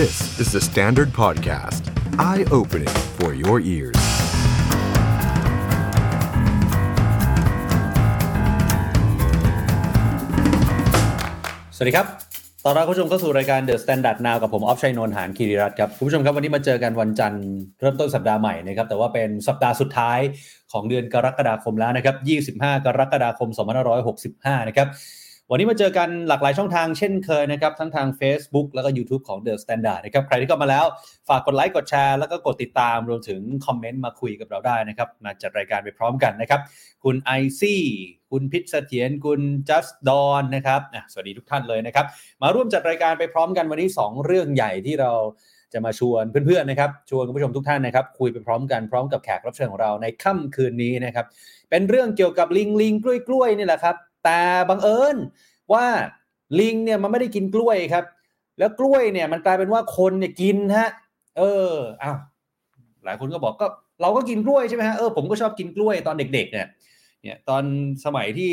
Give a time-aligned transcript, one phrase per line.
[0.00, 1.82] This is the Standard Podcast.
[2.30, 4.00] Eye-opening for your ears.
[11.76, 12.06] สวัสดีครับ
[12.64, 17.44] ตอนรับคุณผู้ชมเข้าสู่รายการ The Standard Now กับผมออฟชัยนนท์หานคีรีรัตน์ครับ คุณผู้ชมครับวันนี้มาเจอกันวันจันทร์
[17.80, 20.18] เริ่มต้นสัปดาห์ใหม่นะครับ แต่ว่าเป็นสัปดาห์สุดท้าย
[20.72, 22.16] ของเดือนกรกฎาคมแล้วนะครับ
[22.60, 23.48] 25 กรกฎาคม
[24.08, 24.88] 2565 นะครับ
[25.54, 30.84] วันนี้มาเจอกันหลากหลายช่องทางเช่นเคยนะครับ ทั้งทาง Facebook แล้วก็ YouTube ของ The Standard นะครับ ใครที่เข้ามาแล้ว
[31.28, 36.60] ฝากกดไลค์กดแชร์แล้วก็กดติดตามรวมถึงคอมเมนต์มาคุยกับเราได้นะครับ มาจัดรายการไปพร้อมกันนะครับ
[37.04, 37.30] คุณไอ
[37.60, 37.82] ซี่
[38.30, 40.80] คุณพิษเสถียรคุณจัสดอนนะครับ
[41.12, 42.06] สวัสดีทุกท่านเลยนะครับ
[42.42, 45.12] มาร่วมจัดรายการไปพร้อมกันวันนี้ 2 เรื่องใหญ่ที่เรา
[45.72, 51.26] จะมาชวนเพื่อนๆนะครับชวนคุณผู้ชมทุกท่านนะครับ คุยไปพร้อมกันพร้อมกับแขกรับเชิญของเราในค่ำคืนนี้นะครับ
[51.70, 55.16] เป็นเรื่องเกี่ยวกับลิงลิงกล้วยกล้วยนี่แหละครับ แต่บังเอิญ
[55.72, 55.86] ว่า
[56.60, 58.04] ลิงเนี่ยมันไม่ได้กินกล้วยครับ
[58.58, 60.88] แล้วกล้วยเนี่ยมันกลายเป็นว่าคนเนี่ยกินฮะ
[61.38, 62.16] เอออ้าว
[63.04, 63.66] หลายคนก็บอกก็
[64.02, 66.66] เราก็กินกล้วยใช่ไหมฮะเออผมก็ชอบกินกล้วยตอนเด็ก ๆ เนี่ย
[67.22, 67.62] เนี่ยตอน
[68.04, 68.52] สมัยที่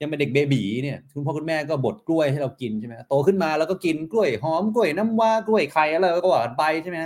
[0.00, 6.98] ยังเป็นเด็กเบบีเนี่ยคุณพ่อคุณแม่ก็บดกล้วยให้เรากินใช่ไหมโตขึ้นมาแล้วก็กินกล้วยหอมกล้วยน้ำว้ากล้วยไข่อะไรก็ว่ากันไปใช่ไหม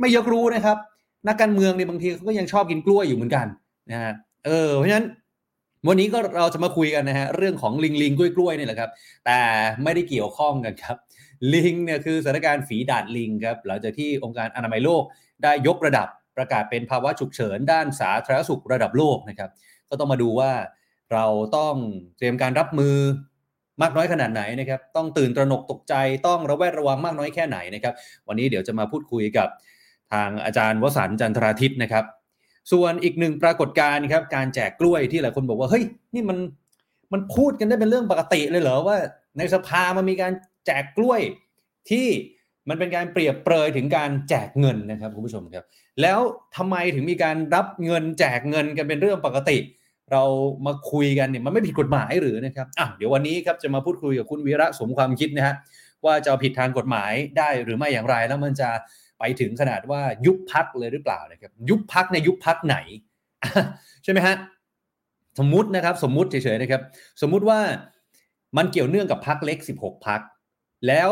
[0.00, 0.76] ไม่ยกรู้นะครับ
[1.28, 3.46] นักการเมืองเนี่ยบางทีเขาก็ยังชอบกินกล้วยอยู่เหมือนกัน
[3.90, 4.12] นะฮะ
[4.46, 5.06] เออเพราะฉะนั้น
[5.88, 8.90] วันนี้ก็เราจะมาคุยกันนะฮะเรื่องของลิงลิงกล้วยกล้วยนี่แหละครับ
[9.26, 9.40] แต่
[9.82, 10.96] ไม่ได้เกี่ยวข้องกันครับ
[11.54, 15.02] ลิงเนี่ยคือสถานการณ์ฝีดาดลิงครับหลังจากที่องค์การอนามัยโลก
[15.42, 19.50] ได้ยกระดับประกาศเป็นภาวะฉุกเฉินด้านสาธารณสุขระดับโลกนะครับ
[19.90, 20.52] ก็ต้องมาดูว่า
[21.12, 21.24] เรา
[21.56, 21.74] ต้อง
[22.18, 22.96] เตรียมการรับมือ
[23.82, 25.94] มากน้อยขนาดไหนนะครับ ต้องตื่นตระหนกตกใจ
[26.26, 27.94] ต้องระแวดระวังมากน้อยแค่ไหนนะครับ
[28.28, 29.48] วันนี้เดี๋ยวจะมาพูดคุยกับ
[30.12, 32.04] ทางอาจารย์วสันจันทราทิตนะครับ
[32.72, 36.38] ส่วนอีกหนึ่งปรากฏการณ์ครับการแจกกล้วยที่หลายคนบอกว่าเฮ้ยนี่มัน
[37.12, 38.96] มันพูดกันได้เป็นเรื่องปกติเลยเหรอว่า
[39.38, 40.32] ในสภามันมีการ
[40.66, 41.20] แจกกล้วย
[41.90, 42.06] ที่
[42.68, 45.64] มันเป็นการเปรียบเปรยถึงการแจกเงินนะครับคุณผู้ชมครับ
[46.02, 46.18] แล้ว
[46.56, 49.58] ทำไมถึงมีการรับเงินแจกเงินกันเป็นเรื่องปกติ
[50.12, 50.22] เรา
[50.66, 55.54] มาคุยกันเนี่ยมันไม่ผิดกฎหมายหรือนะครับอะเดี๋ยววันนี้ครับจะมาพูดคุยกับคุณวีระสมความคิดนะฮะ
[56.04, 58.70] ว่าจะผิดทางกฎหมายได้หรือไม่อย่างไรแล้วมันจะ
[59.24, 62.76] ไปถึงขนาดว่ายุบพักเลยหรือเปล่านะครับ ยุบพักในยุบพักไหน
[64.04, 64.36] ใช่ไหมฮะ
[65.38, 66.82] สมมุตินะครับ สมมุติเฉยๆนะครับ
[67.22, 67.60] สมมุติว่า
[68.56, 70.20] มันเกี่ยวเนื่องกับพักเล็ก 16 พัก
[70.86, 71.10] แล้ว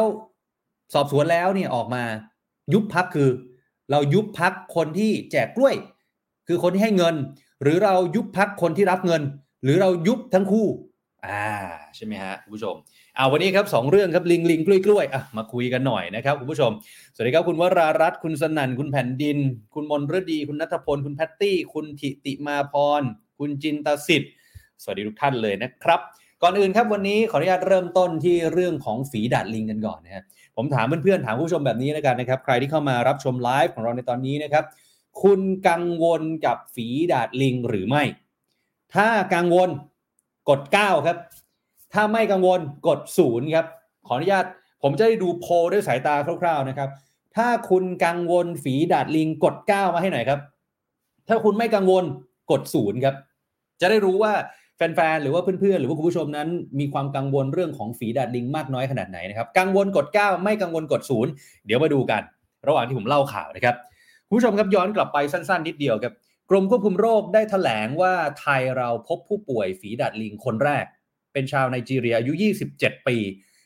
[0.94, 2.04] สอบสวนแล้วเนี่ยออกมา
[2.72, 3.28] ยุบพักคือ
[3.90, 5.74] เรายุบพักคนที่แจกกล้วย
[6.48, 7.14] คือคนที่ให้เงิน
[7.62, 9.22] หรือเรายุบพักคนที่รับเงิน
[9.64, 10.66] หรือเรายุบทั้งคู่
[11.26, 11.46] อ่า
[11.96, 12.74] ใช่ไหมฮะคุณผู้ชม
[13.16, 16.70] เอาวันนี้ครับสองเรื่องครับลิงลิงกล้วยกล้วยอะมาคุยกันหน่อยนะครับคุณผู้ชม
[17.14, 19.38] สวัสดีครับคุณวรารัตน์คุณสนั่นคุณแผ่นดิน
[19.74, 23.02] คุณมนฤดี คุณนัทพล คุณแพตตี้ คุณทิติมาพร
[23.38, 24.32] คุณจินตสิทธิ์
[24.82, 26.00] สวัสดีทุกท่านเลยนะครับ
[26.42, 30.24] ก่อนอื่นครับวันนี้ขออนุญาตเริ่มต้นที่เรื่องของฝีดาษลิงกันก่อนนะครับ
[30.56, 34.64] ผมถามเพื่อนๆถามผู้ชมแบบนี้แล้วกันนะครับ ใครที่เข้ามารับชมไลฟ์ของเราในตอนนี้นะครับ
[35.22, 38.02] คุณกังวลกับฝีดาดลิงหรือไม่
[38.94, 39.70] ถ้ากังวล
[40.48, 41.16] กด 9 ครับ
[41.94, 43.66] ถ้าไม่กังวลกด 0 ครับ
[44.06, 44.44] ขออนุญาต
[44.82, 46.90] ผมจะได้ดูโพลด้วยสายตาคร่าวๆนะครับ
[47.36, 50.40] ถ้าคุณกังวลฝีดาดลิงกด 9 มาให้หน่อยครับ
[51.28, 52.04] ถ้าคุณไม่กังวล
[52.50, 53.14] กด 0 ครับ
[53.80, 54.32] จะได้รู้ว่า
[54.76, 56.48] แฟนๆ หรือว่าเพื่อนๆ หรือว่าคุณผู้ชมนั้น
[56.80, 61.02] มีความกังวลเรื่องของฝีดาดลิงมากน้อยขนาดไหนนะครับ กังวลกด 9 ไม่กังวลกด
[61.32, 62.22] 0 เดี๋ยวมาดูกัน
[62.68, 63.74] ระหว่างที่ผมเล่าข่าวนะครับ
[64.26, 66.14] คุณผู้ชมครับย้อนกลับไปสั้น ๆ นิดเดียวครับ
[66.50, 70.84] กรมควบคุมโรคได้ถแถลงว่าไทยเราพบผู้ป่วยฝีดาดลิงคนแรก
[71.32, 72.32] เป็นชาวไนจีเรียอายุ
[72.70, 73.16] 27 ปี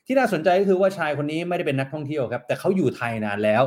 [0.06, 3.62] ที่น่าสนใจก็คือว่าชายคนนี้ไม่ได้เป็นนักท่องเที่ยวครับ แต่เขาอยู่ไทยนานแล้ว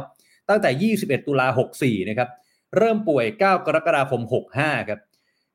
[0.50, 1.48] ตั้งแต่ 21 ตุลา
[1.80, 2.30] 64 นะครับ
[2.78, 3.46] เริ่มป่วย 9 ก
[3.76, 4.22] รกฎาคม
[4.56, 5.00] 65 ครับ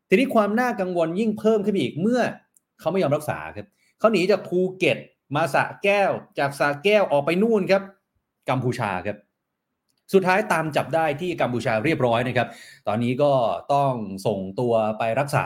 [0.08, 2.22] ทีนี้ความน่ากังวลยิ่งเพิ่มขึ้นอีกเมื่อ
[2.80, 3.66] เขาไม่ยอมรักษาครับ
[3.98, 4.98] เขาหนีจากภูเก็ต
[5.34, 7.82] มาสะแก้ว จากสะแก้วออกไปนู่นครับ
[8.50, 9.16] กัมพูชาครับ
[10.12, 12.48] สุดท้ายตามจับได้ที่กัมพูชาเรียบร้อยนะครับ
[12.88, 13.32] ตอนนี้ก็
[13.74, 13.92] ต้อง
[14.26, 15.44] ส่งตัวไปรักษา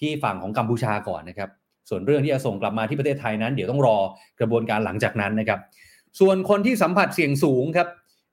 [0.00, 1.50] ที่ฝั่งของกัมพูชาก่อนนะครับ
[1.88, 3.98] ส่วนเรื่องที่จะส่งกลับมาที่ประเทศไทยนั้น เดี๋ยวต้องรอ
[4.40, 5.60] กระบวนการหลังจากนั้นนะครับ
[6.20, 7.88] ส่วนคนที่สัมผัสเสี่ยงสูงครับ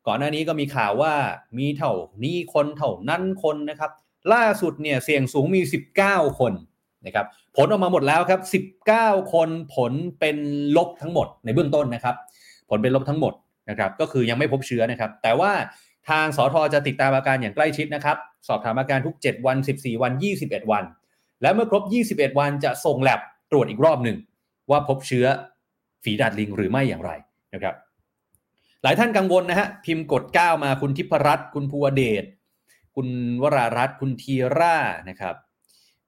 [0.08, 1.14] ก่อนหน้านี้ก็มีข่าวว่า
[1.58, 1.94] มีเท่า
[2.24, 3.92] นี้คนเท่านั้นคนนะครับ
[4.34, 5.62] ล่าสุดเนี่ยเสี่ยงสูงมี
[6.00, 6.54] 19 คน
[7.06, 7.25] นะครับ
[7.58, 8.42] ผลออกมาหมดแล้วครับ
[8.90, 10.38] 19 คนผลเป็น
[10.78, 12.16] ลบทั้งหมดในเบื้องต้นนะครับ
[12.70, 13.34] ผลเป็นลบทั้งหมด
[13.69, 15.51] นะครับก็คือยังไม่พบเชื้อนะครับ แต่ว่า
[16.10, 18.18] ทางสทจะติดตามอาการอย่างใกล้ชิดนะครับ
[18.48, 20.12] สอบถามอาการทุก 7 วัน 14 วัน
[20.44, 20.83] 21 วัน
[21.42, 21.83] และเมื่อครบ
[22.15, 23.19] 21 วันจะส่งแลบ
[23.51, 24.18] ตรวจอีกรอบหนึ่ง
[24.71, 25.25] ว่าพบเชื้อ
[26.04, 27.12] ฝีดาดลิงหรือไม่อย่างไร
[27.54, 27.75] นะครับ
[28.83, 32.25] หลายท่านกังวลนะฮะพิมพ์กด 9 มาคุณทิพรัตน์คุณภูวเดช
[32.95, 33.07] คุณ
[33.42, 34.77] วรารัตน์คุณทีร่า
[35.10, 35.36] นะครับ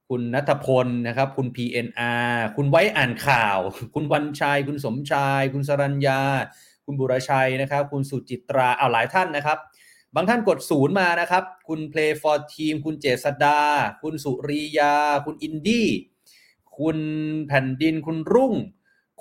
[0.10, 3.60] คุณนัทพลนะครับ คุณ PNR คุณไว้อ่านข่าว
[3.96, 6.22] คุณวันชัย คุณสมชาย คุณสรัญญา
[6.86, 9.58] คุณบุรชัยนะครับ คุณสุจิตราเอาหลายท่านนะครับ
[10.16, 13.60] บางท่านกดศูนย์มานะครับ คุณ Play for Team คุณเจษดา
[14.02, 14.96] คุณสุริยา
[15.26, 15.90] คุณอินดี้
[16.80, 16.98] คุณ
[17.48, 18.54] แผ่นดิน คุณรุ่ง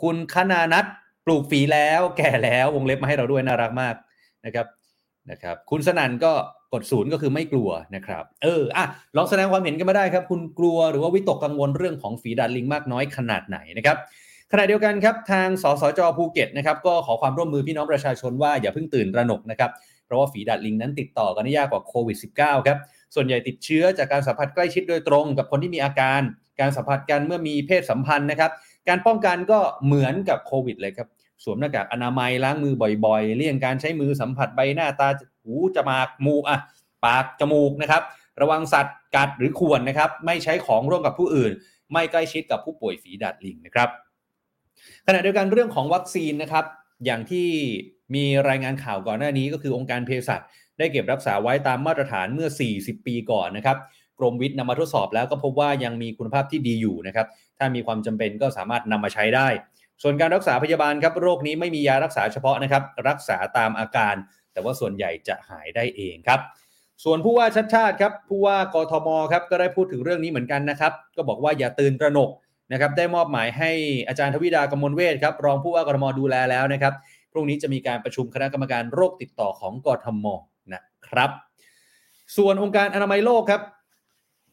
[0.02, 0.84] คุณคณานัท
[1.24, 3.94] ปลูกฝีแล้ว แก่แล้ววงเล็บมาให้เราด้วยน่ารักมาก
[4.44, 4.66] นะครับ
[5.30, 6.32] นะครับ คุณสนั่นก็
[6.72, 8.84] กดศูนย์ก็คือไม่กลัวนะครับ เอออะ
[9.16, 13.98] ลองแสดงความเห็นกันมาได้ครับ คุณกลัวหรือว่าวิตกกังวลเรื่องของฝีดาดลิงมากน้อยขนาดไหนนะครับ
[14.56, 19.70] ขณะเดียวกันครับทางสสจภูเก็ตนะครับก็ขอความร่วมมือพี่น้องประชาชนว่าอย่าเพิ่งตื่นระหนกนะครับ
[20.06, 22.78] เพราะว่าฝีดาดลิงนั้นติดต่อกันได้ยากกว่าโควิด -19 ครับ
[23.14, 26.20] ส่วนใหญ่ติดเชื้อจากการสัมผัสใกล้ชิดโดยตรง กับคนที่มีอาการ
[26.60, 28.50] การสัมผัสกันเมื่อมีเพศสัมพันธ์นะครับ
[28.88, 31.08] การป้องกันก็เหมือนกับโควิดเลยครับ
[31.44, 32.74] สวมหน้ากากอนามัยล้างมือ
[33.06, 35.08] บ่อยๆ เลี่ยงการใช้มือสัมผัสใบหน้าตา
[35.42, 36.56] หูจมูกมูอะ
[37.04, 38.02] ปากจมูกนะครับ
[38.40, 41.52] ระวังสัตว์กัดหรือข่วนนะครับ ไม่ใช้ของร่วมกับผู้อื่น
[41.92, 43.88] ไม่ใกล้ชิดกับผู้ป่วยฝีดาดลิงนะครับ
[45.06, 46.64] ขณะเดียวกันเรื่องของวัคซีนนะครับ
[47.04, 47.48] อย่างที่
[48.14, 50.40] มีรายงานข่าวก่อนหน้านี้ก็คือองค์การเภสัช
[50.78, 52.48] ได้เก็บรักษาไว้ตามมาตรฐานเมื่อ
[52.78, 53.76] 40 ปีก่อนนะครับ
[54.18, 57.26] กรมวิทย์นำมาทดสอบแล้วก็พบว่ายังมีคุณภาพที่ดีอยู่นะครับ
[57.58, 59.48] ถ้ามีความจำเป็นก็สามารถนำมาใช้ได้
[60.02, 64.14] ส่วนการรักษาพยาบาลครับโรคนี้ไม่มียารักษาเฉพาะนะครับรักษาตามอาการ
[64.52, 66.40] แต่ว่าส่วนใหญ่จะหายได้เองครับ
[67.04, 72.30] ส่วนผู้ว่าชัดชาติครับผู้ว่ากทมครับก็ได้พูดถึงเรื่องนี้เหมือนกันนะครับก็บอกว่าอย่าตื่นตระหนก
[72.72, 73.70] นะครับได้มอบหมายให้
[74.08, 76.94] อาจารย์ทวิดากมลเวทครับรองผู้ว่ากทมดูแลแล้วนะครับ
[77.32, 80.26] พรุ่งนี้จะมีการประชุมคณะกรรมการโรคติดต่อของกทม
[80.72, 81.30] นะครับ
[82.36, 83.62] ส่วนองค์การอนามัยโลกครับ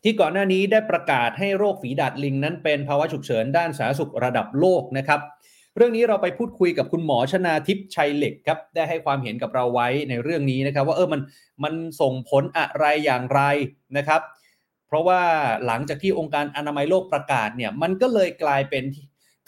[0.03, 5.19] ที่ก่อนหน้านี้ได้ประกาศให้โรคฝีดาดลิงนั้นเป็นภาวะฉุกเฉินด้านสาธารณสุขระดับโลกนะครับ
[5.77, 11.21] เรื่องนี้เราไปพูดคุยกับคุณหมอชนาทิพย์ชัยเหล็กครับได้ให้ความเห็นกับเราไว้ในเรื่องนี้นะครับ ว่าเออมัน
[11.63, 13.41] มันส่งผลอะไรอย่างไร
[13.97, 14.21] นะครับ
[14.91, 15.21] เพราะว่า
[15.65, 18.83] หลังจากที่องค์การอนามัยโลกประกาศเนี่ยมันก็เลยกลายเป็น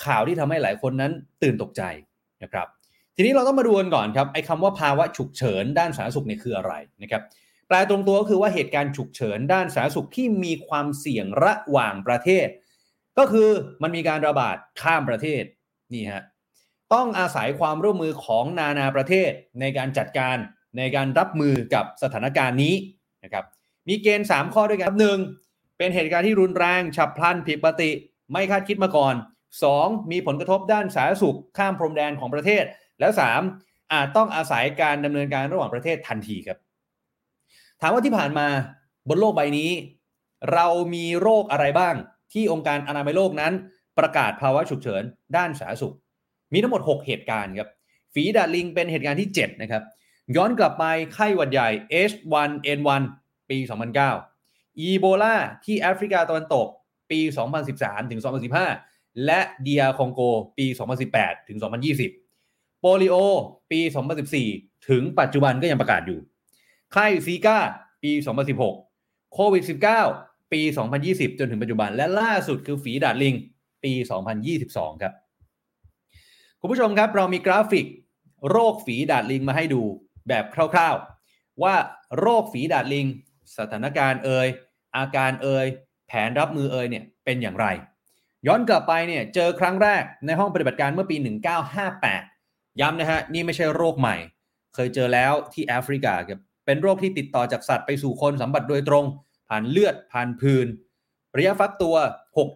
[0.05, 1.11] ข่าวที่ทำให้หลายคนนั้น
[1.43, 1.81] ตื่นตกใจ
[2.43, 2.67] นะครับ
[3.15, 6.73] ทีนี้เราต้องมาดูกันก่อนครับไอ้คำว่าภาวะฉุกเฉินด้านสาธารณสุขเนี่ยคืออะไร
[7.03, 7.21] นะครับ
[7.67, 12.47] แปลตรงตัวก็คือว่าเหตุการณ์ฉุกเฉินด้านสาธารณสุขที่มีความเสี่ยงระหว่างประเทศ
[13.17, 13.49] ก็คือ
[13.83, 15.43] มันมีการระบาดข้ามประเทศ
[15.93, 16.23] นี่ฮะ
[16.93, 20.37] ต้องอาศัยความร่วมมือของนานาประเทศในการจัดการ
[20.77, 22.73] ในการรับมือกับสถานการณ์นี้
[23.23, 23.45] นะครับ
[23.87, 25.19] มีเกณฑ์ 3 ข้อด้วยกันหนึ่ง
[25.77, 27.91] เป็นเหตุการณ์ที่รุนแรงฉับพลันผิดปกติ
[28.31, 29.15] ไม่คาดคิดมาก่อน
[29.63, 30.11] 2.
[30.11, 32.63] มีผลกระทบด้านสาธารณสุขข้ามพรมแดนของประเทศ
[32.99, 33.11] แล้ว
[33.51, 33.91] 3.
[33.91, 36.57] อาจต้องอาศัยการดำเนินการระหว่างประเทศทันทีครับ
[37.81, 38.47] ถามว่าที่ผ่านมา
[39.09, 39.71] บนโลกใบนี้
[40.53, 41.95] เรามีโรคอะไรบ้าง
[42.33, 43.53] ที่องค์การอนามัยโลกนั้น
[43.99, 45.03] ประกาศภาวะฉุกเฉิน
[45.35, 45.95] ด้านสาธารณสุข
[46.53, 47.69] มีทั้งหมด 6 เหตุการณ์ครับ
[48.13, 49.83] ฝีดาดลิงเป็นเหตุการณ์ที่ 7 นะครับ
[50.35, 51.69] ย้อนกลับไปไข้หวัดใหญ่
[52.09, 53.03] H1N1
[53.49, 53.57] ปี
[54.19, 55.35] 2009 อีโบลา
[55.65, 56.67] ที่แอฟริกาตะวันตก
[57.11, 57.19] ปี
[57.65, 58.21] 2013 ถึง
[58.71, 60.21] 2015 และเดียคองโก
[60.57, 60.65] ปี
[61.07, 61.57] 2018 ถึง
[62.19, 63.15] 2020 โปลิโอ
[63.71, 63.79] ปี
[64.33, 66.19] 2014 ถึงปัจจุบันก็ยังประกาศอยู่
[66.93, 67.57] ไข้ซีกา
[68.03, 68.11] ปี
[68.71, 69.63] 2016 โควิด
[70.07, 70.61] 19 ปี
[71.01, 73.35] 2020 จนถึงปัจจุบัน และล่าสุดคือฝีดาดลิง
[73.83, 73.93] ปี
[74.47, 75.13] 2022 ครับ
[76.59, 77.85] คุณผู้ชมครับเรามีกราฟิก
[78.49, 79.81] โรคฝีดาดลิงมาให้ดู
[80.27, 81.75] แบบคร่าวๆ ว่า
[82.19, 83.05] โรคฝีดาดลิง
[83.57, 84.47] สถานการณ์เอ่ย
[84.97, 85.65] อาการเอ่ย
[86.07, 87.67] แผนรับมือเอ่ยเนี่ยเป็นอย่างไร
[88.47, 91.15] ย้อนกลับไปเนี่ยเจอครั้งแรกในห้องปฏิบัติการเมื่อปี
[91.97, 94.15] 1958 ย้ำนะฮะนี่ไม่ใช่โรคใหม่
[94.75, 99.05] เคยเจอแล้วที่แอฟริกาครับเป็นโรคที่ติดต่อจากสัตว์ไปสู่คนสัมผัสโดยตรง
[99.47, 100.67] ผ่านเลือดผ่านพื้น
[101.37, 101.95] ระยะฟักตัว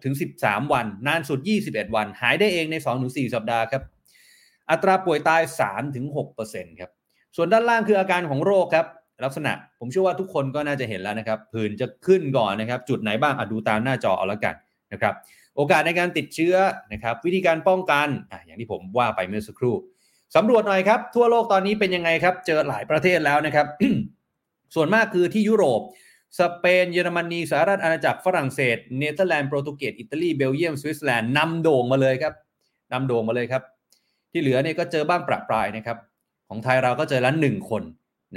[0.06, 3.82] 6-13 วัน นานสุด 21 วัน หายได้เองใน 2-4 สัปดาห์ครับ
[4.70, 5.42] อัตราป่วยตาย
[6.10, 6.90] 3-6%ครับ
[7.36, 8.86] ส่วนด้านล่างคืออาการของโรคครับ
[9.24, 14.54] ลักษณะ ผมเชื่อว่าทุกคนก็น่าจะเห็นแล้วนะครับผื่นจะขึ้นก่อนนะครับ จุดไหนบ้างอดูตามหน้าจอเอาละกัน
[14.92, 15.14] นะครับ
[15.56, 16.54] โอกาสในการติดเชื้อ
[16.92, 19.74] นะครับ วิธีการป้องกันอะอย่างที่ผมว่าไปเมื่อสักครู่
[20.36, 23.66] สำรวจหน่อยครับ ทั่วโลกตอนนี้เป็นยังไงครับ เจอหลายประเทศแล้วนะครับ
[24.74, 25.80] ส่วนมากคือที่ยุโรป
[26.38, 32.34] สเปน เยอรมนีสหราชอาณาจักรฝรั่งเศส เนเธอร์แลนด์โปรตุเกสอิตาลีเบลเยียมสวิตเซอร์แลนด์นำโด่งมาเลยครับ
[32.92, 33.62] นำโด่งมาเลยครับ
[34.32, 35.98] ที่เหลือเนี่ยก็เจอบ้างประปรายนะครับ
[36.48, 37.82] ของไทยเราก็เจอละหนึ่งคน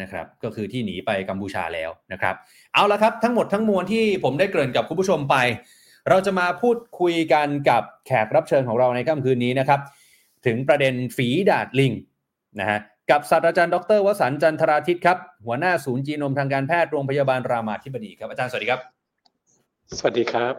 [0.02, 2.36] นะครับก็คือที่หนีไปกัมพูชาแล้วนะครับ
[2.74, 5.36] เอาละครับทั้งหมดทั้งมวลที่ผมได้เกริ่นกับคุณผู้ชมไป
[6.10, 9.80] เราจะมาพูดคุยกันกับแขกรับเชิญของเราในค่ำคืนนี้นะครับ
[10.46, 11.94] ถึงประเด็นฝีดาดลิง
[12.60, 12.80] นะฮะ
[13.12, 18.82] กับศาสตราจารย์ดรวสันต์จันทราทิตครับ หัวหน้าศูนย์จีโนมทางการแพทย์โรงพยาบาลรามาธิบดีครับอาจารย์สวัสดีครับ
[19.98, 20.54] สวัสดีครับ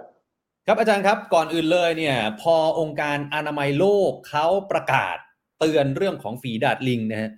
[0.67, 5.17] ครับอาจารย์ครับก่อนอื่นเลยเนี่ย พอองค์การอนามัยโลกเขาประกาศ
[5.59, 7.31] เตือนเรื่องของฝีดาดลิงนะฮะ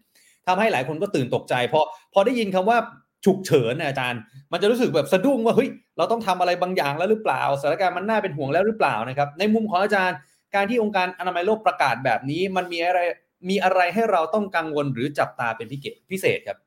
[0.48, 1.80] ทำให้หลายคนก็ตื่นตกใจพอ
[2.12, 2.78] พอได้ยินคำว่า
[3.24, 4.20] ฉุกเฉินนะอาจารย์
[4.52, 10.18] มันจะรู้สึกแบบสะดุ้งว่าเฮ้ยเราต้องทำอะไรบางอย่างแล้วหรือเปล่าสถานการณ์มันน่าเป็นห่วงแล้วหรือเปล่านะครับ ในมุมของอาจารย์
[10.54, 13.00] การที่องค์การอนามัยโลกประกาศแบบนี้ มันมีอะไร
[13.48, 16.58] มีอะไรให้เราต้องกังวลหรือจับตาเป็นพิเศษพิเศษครับ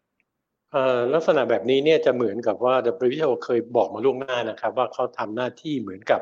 [1.13, 6.19] ลักษณะแบบนี้เนี่ยจะเหมือนกับว่า WHO เคยบอกมาล่วงหน้านะครับ ว่าเขาทำหน้าที่เหมือนกับ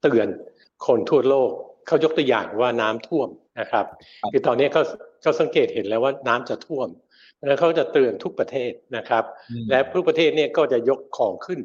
[0.00, 0.28] เตือน
[0.86, 1.50] คนทั่วโลก
[1.86, 3.28] เขายกตัวอย่างว่าน้ำท่วม
[3.60, 3.86] นะครับ
[4.32, 6.88] คือตอนนี้เขาเขาสังเกตเห็นแล้วว่าน้ำจะท่วม
[7.46, 9.24] แล้วเขาจะเตือนทุกประเทศนะครับ
[9.70, 11.60] และทุกประเทศเนี่ยก็จะยกของขึ้น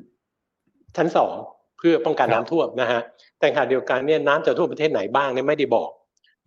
[0.98, 1.36] ชั้นสอง
[1.78, 3.02] เพื่อป้องกันน้ำท่วมนะฮะ
[3.40, 5.90] แต่ขณะเดียวกันเนี่ยน้ำจะท่วมประเทศไหนบ้างเนี่ยไม่ได้บอก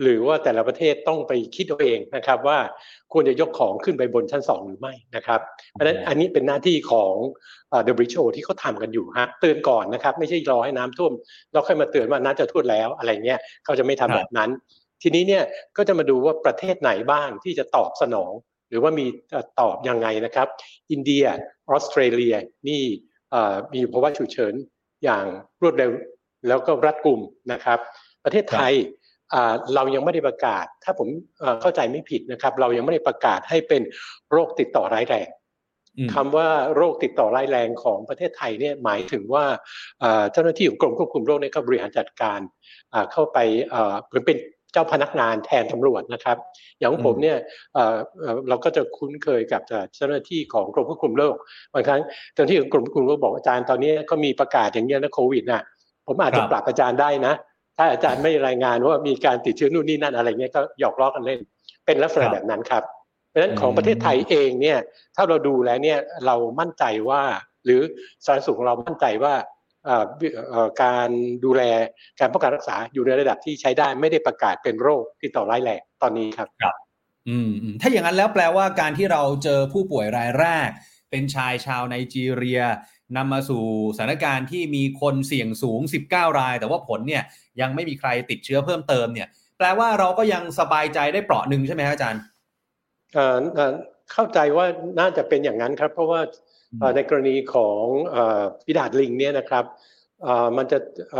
[0.02, 2.59] หรือว่าแต่ละประเทศต้องไปคิดเอาเองนะครับ ว่า
[3.12, 5.40] ควรจะยกของขึ้นไปบนชั้นสองหรือไม่นะครับ
[5.73, 7.14] เพราะฉะนั้นอันนี้เป็นหน้าที่ของ
[7.71, 11.12] เดบริโอที่เขาทากันอยู่ฮะเตือนก่อนนะครับ ไม่ใช่รอให้น้ำท่วม
[11.52, 14.50] แล้วค่อยมาเตือนว่าน้ำจะท่วมแล้วอะไรเงี้ยเขาจะไม่ทำแบบนั้น
[15.04, 15.44] ทีนี้เนี่ย
[15.76, 18.32] ก็จะมาดูว่าประเทศไหนบ้างที่จะตอบสนอง
[18.68, 19.06] หรือว่ามี
[19.61, 20.49] ตอบยังไงนะครับ
[20.90, 21.25] อินเดีย
[21.70, 22.34] ออสเตรเลีย
[22.68, 22.82] นี่
[23.75, 24.54] มีภาวะฉุกเฉิน
[25.04, 25.25] อย่าง
[25.62, 25.90] รวดเร็ว
[26.49, 27.20] แล้วก็รัดกุม
[27.52, 27.78] นะครับ
[28.25, 28.73] ประเทศไทย
[29.75, 31.08] เรายังไม่ได้ประกาศ ถ้าผม
[31.61, 33.82] เข้าใจไม่ผิดนะครับ เรายังไม่ได้ประกาศให้เป็น
[34.30, 35.28] โรคติดต่อร้ายแรง
[36.14, 39.44] คำว่าโรคติดต่อร้ายแรงของประเทศไทยเนี่ยหมายถึงว่า
[40.32, 42.40] เจ้าหน้าที่ของกรมควบคุมโรคเนี่ยก็บริหารจัดการ
[43.12, 43.38] เข้าไป
[44.06, 44.38] เหมือนเป็น
[44.75, 46.37] เจ้าพนักงานแทนตำรวจนะครับ
[46.78, 47.37] อย่างของผมเนี่ย
[48.49, 49.62] เราก็จะคุ้นเคยกับ
[49.95, 51.37] เจ้าหน้าที่ของกรมควบคุมโรค
[51.75, 52.00] บางครั้ง
[52.35, 55.62] เจ้าหน้าที่ของกรมควบคุมโรคบอกอาจารย์ตอนนี้ก็มีประกาศอย่างเงี้ยนะโควิดน่ะ
[56.07, 57.35] ผมอาจจะปรับอาจารย์ได้นะ
[57.78, 61.40] ถ้าอาจารย์ไม่รายงานว่ามีการติดเชื้อนู่นนี่นั่นอะไรเงี้ยก็หยอกล้อกันเล่น
[61.87, 62.83] เป็นลักษณะแบบนั้นครับ
[63.28, 64.78] เพราะฉะนั้นของประเทศไทยเองเนี่ย
[65.16, 67.23] ถ้าเราดูแล้วเนี่ยเรามั่นใจว่า
[67.64, 67.81] หรือ
[68.26, 69.35] สาธารณสุขของเรามั่นใจว่า
[70.82, 71.10] การ
[71.44, 71.62] ดูแล
[72.20, 76.74] การป้องกันรักษาอยู่ในระดับที่ใช้ได้ไม่ได้ประกาศเป็นโรคที่ต่อร้ายแรงตอนนี้ครับครับ
[77.28, 77.50] อืม
[77.80, 80.68] ถ้าอย่างนั้นแล้วแปลว่าการที่เราเจอผู้ป่วยรายแรก
[81.10, 82.62] เป็นชายชาวไนจีเรีย
[83.16, 83.64] นำมาสู่
[83.96, 87.22] สถานการณ์ที่มีคนเสี่ยงสูง 19 ราย แต่ว่าผลเนี่ย
[87.60, 92.22] ยังไม่มีใครติดเชื้อเพิ่มเติมเนี่ย แปลว่าเราก็ยังสบายใจได้เปราะหนึ่งใช่ไหมครับอาจารย์
[94.12, 94.66] เข้าใจว่า
[95.00, 96.20] น่าจะเป็นอย่างนั้นครับ เพราะว่า
[96.97, 97.83] ในกรณีของ
[98.66, 99.64] พิดาดลิงเนี่ยนะครับ
[100.57, 100.78] มันจะ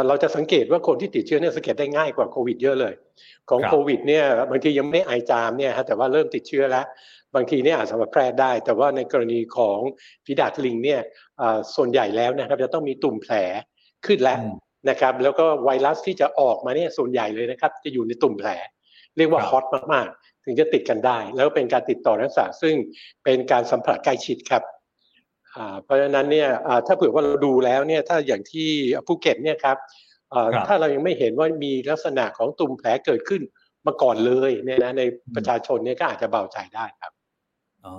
[0.09, 2.95] เราจะสังเกตว่าคนที่ติดเชื้อเนี่ยสังเกตได้ง่ายกว่าโควิดเยอะเลย
[3.51, 6.85] ของโควิดเนี่ยบางทียังไม่ไอจามเนี่ยฮะแต่ว่าเริ่มติดเชื้อแล้ว
[7.35, 9.79] บางทีเนี่ยอาจจะมาแพร่ได้ แต่ว่าในกรณีของ
[10.27, 11.01] พิดาดลิงเนี่ย
[11.77, 13.35] ส่วนใหญ่แล้วนะครับ จะต้องมีตุ่มแผล
[14.07, 14.39] ขึ้นแล้ว
[14.91, 18.49] นะครับ แล้วก็ไวรัสที่จะออกมาเนี่ยส่วนใหญ่เลยนะครับ จะอยู่ในตุ่มแผล
[19.17, 22.75] เรียกว่าฮอตมากๆ ถึงจะติดกันได้ แล้วเป็นการติดต่อรักษาซึ่ง
[23.25, 24.63] เป็นการสัมผัสใกล้ชิดครับ
[25.85, 26.49] เพราะฉะนั้นเนี่ย
[26.87, 28.69] ถ้าเผื่อว่าเราดูแล้วเนี่ยถ้าอย่างที่
[29.07, 29.77] ภูเก็ตเนี่ยครับ
[30.69, 33.43] ถ้าเรายังไม่เห็นว่ามีลักษณะของตุ่มแผลเกิดขึ้น
[33.87, 35.03] มาก่อนเลยเนี่ยนะใน
[35.35, 37.13] ประชาชนเนี่ยก็อาจจะเบาใจได้ครับ
[37.87, 37.95] อ๋อ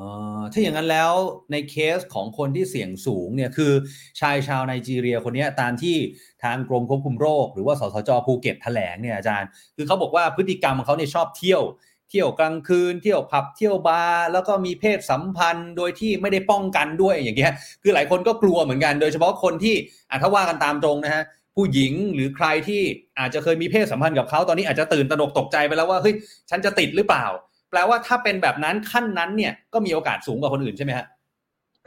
[0.51, 1.11] ถ้าอย่างนั้นแล้ว
[1.51, 3.71] ในเคสของคนที่เสี่ยงสูงเนี่ยคือ
[4.19, 5.95] ชายชาวไนจีเรียคนนี้ตามที่
[6.43, 11.61] ทางกรมควบคุมโรค หรือว่าสสจภูเก็ตแถลงเนี่ยอาจารย์ คือเขาบอกว่าพฤติกรรมของเขาเนี่ยชอบเที่ยว
[12.09, 19.75] เที่ยวกลางคืน เที่ยวผับเที่ยวบาร์แล้วก็มีเพศสัมพันธ์ โดยที่ไม่ได้ป้องกันด้วยอย่างเงี้ยคือหลายคนก็กลัวเหมือนกัน โดยเฉพาะคนที่
[20.09, 21.23] อาถ้าว่ากันตามตรงนะฮะ
[21.55, 22.81] ผู้หญิงหรือใครที่
[23.19, 26.15] อาจจะเคยมีเพศสัมพันธ์กับเขาตอนนี้อาจจะตื่นตระหนกตกใจไปแล้วว่าเฮ้ย
[26.49, 27.25] ฉันจะติดหรือเปล่า
[27.71, 31.05] แปลว่าถ้าเป็นแบบนั้นขั้นนั้นเนี่ยก็มีโอกาสสูงกว่าคนอื่นใช่ไหมฮะ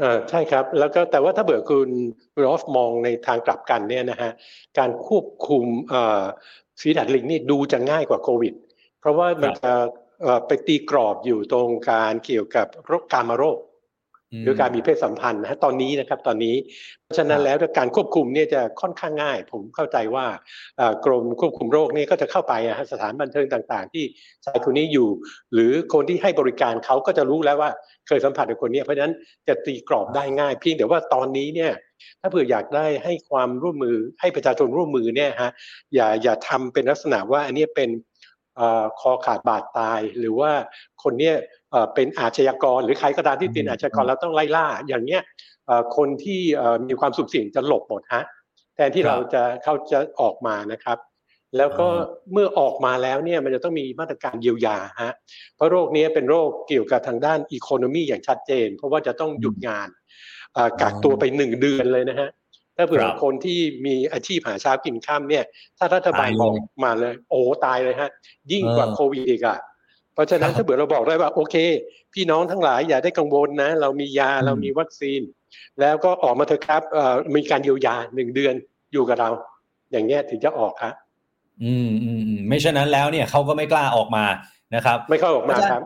[0.01, 1.91] อ่าใช่ครับแล้วก็แต่ว่าถ้าเบื่อคุณ
[2.45, 4.31] รอฟมองในทางกลับกันเนี่ยนะฮะ
[4.79, 6.23] การควบคุมอ่า
[6.81, 8.55] ฟีดัดลิงนี่ดูจะง่ายกว่าโควิด
[9.01, 9.73] เพราะว่ามันจะ
[10.47, 13.59] ไปตีกรอบอยู่ตรงการเกี่ยวกับโรคกามโรค
[14.43, 16.57] หรือการมีเพศสัมพันธ์นะตอนนี้นะครับตอนนี้
[17.05, 20.27] เพราะฉะนั้นแล้วการควบคุมเนี่ยจะค่อนข้างง่าย ผมเข้าใจว่า
[21.05, 22.55] กรมควบคุมโรคนี่ก็จะเข้าไป
[22.93, 24.05] สถานบันเทิงต่างๆ ที่
[24.45, 25.09] ชายคนนี้อยู่
[25.55, 27.71] หรือคนที่ให้บริการเขาก็จะรู้แล้วว่า
[28.07, 29.15] เคยสัมผัสกับคนนี้เพราะฉะนั้น
[29.49, 31.73] จะตีกรอบได้ง่ายเพียงแต่ว่าตอนนี้เนี่ย
[32.21, 35.51] ถ้าเผื่ออยากได้ให้ความร่วมมือให้ประชาชนร่วมมือเนี่ยฮะ
[35.95, 37.91] อย่าอย่าทำเป็นลักษณะว่าอันนี้เป็น
[39.00, 40.50] คอขาดบาดตาย หรือว่า
[41.03, 41.35] คนเนี้ย
[41.95, 45.23] เป็นอาชญากร หรือใครก็ตามที่เป็นอาชญากรแล้วต้องไล่ล่า อย่างเนี้ย
[45.97, 46.41] คนที่
[46.88, 48.25] มีความสุขสิ่งจะหลบหมดฮะ
[48.75, 50.99] แทนที่เราจะเขาจะออกมานะครับ
[51.57, 51.87] แล้วก็
[52.33, 55.12] เมื่อออกมาแล้วเนี่ยมันจะต้องมีมาตรการเยียวยาฮะ
[55.57, 59.88] เพราะโรคนี้เป็นโรคเกี่ยวกับทางด้านอีโคโนมีอย่างชัดเจน เพราะว่าจะต้องหยุดงาน
[60.81, 62.29] กักตัวไปหนึ่งเดือนเลยนะฮะ
[62.78, 65.44] ถ้าเผื่อคนที่มีอาชีพหาเช้ากินข้ามเนี่ย
[65.78, 66.52] ถ้ารัฐบาลบอก
[66.85, 68.11] มาเลย โอ้ตายเลยฮะ
[68.52, 69.58] ยิ่งกว่าโควิดอีกอะ
[70.14, 71.56] เพราะฉะนั้นถ้าเผื่อเราบอกได้ว่าโอเค
[72.14, 75.20] พี่น้องทั้งหลายอย่าได้กังวลนะ เรามียาเรามีวัคซีน
[75.80, 76.82] แล้วก็ออกมาเถอะครับ
[77.35, 78.54] มีการเยียวยาหนึ่งเดือน
[78.92, 79.30] อยู่กับเรา
[79.90, 80.94] อย่างเงี้ยถึงจะออกครับ
[81.62, 84.25] อืมอืมไม่เช่นนั้นแล้วเนี่ยเขาก็ไม่กล้าออกมา
[84.75, 85.82] นะครับ ไม่เข้าออกมาครับ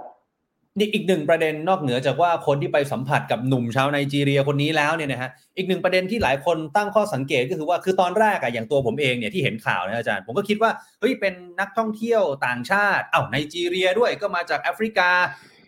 [0.79, 15.11] นี่อีกหนึ่งประเด็นนอกเหนือจากว่าคนที่ไปสัมผัสกับหนุ่มชาวไนจีเรียคนนี้แล้วเนี่ยนะฮะอีกหนึ่งประเด็นที่หลายคนตั้งข้อสังเกตก็คือว่าคือตอนแรกอะอย่างตัวผมเองเนี่ยที่เห็นข่าวนะอาจารย์ ผมก็คิดว่าเฮ้ยเป็นนักท่องเที่ยวต่างชาติเอ้าไนจีเรียด้วยก็มาจากแอฟริกา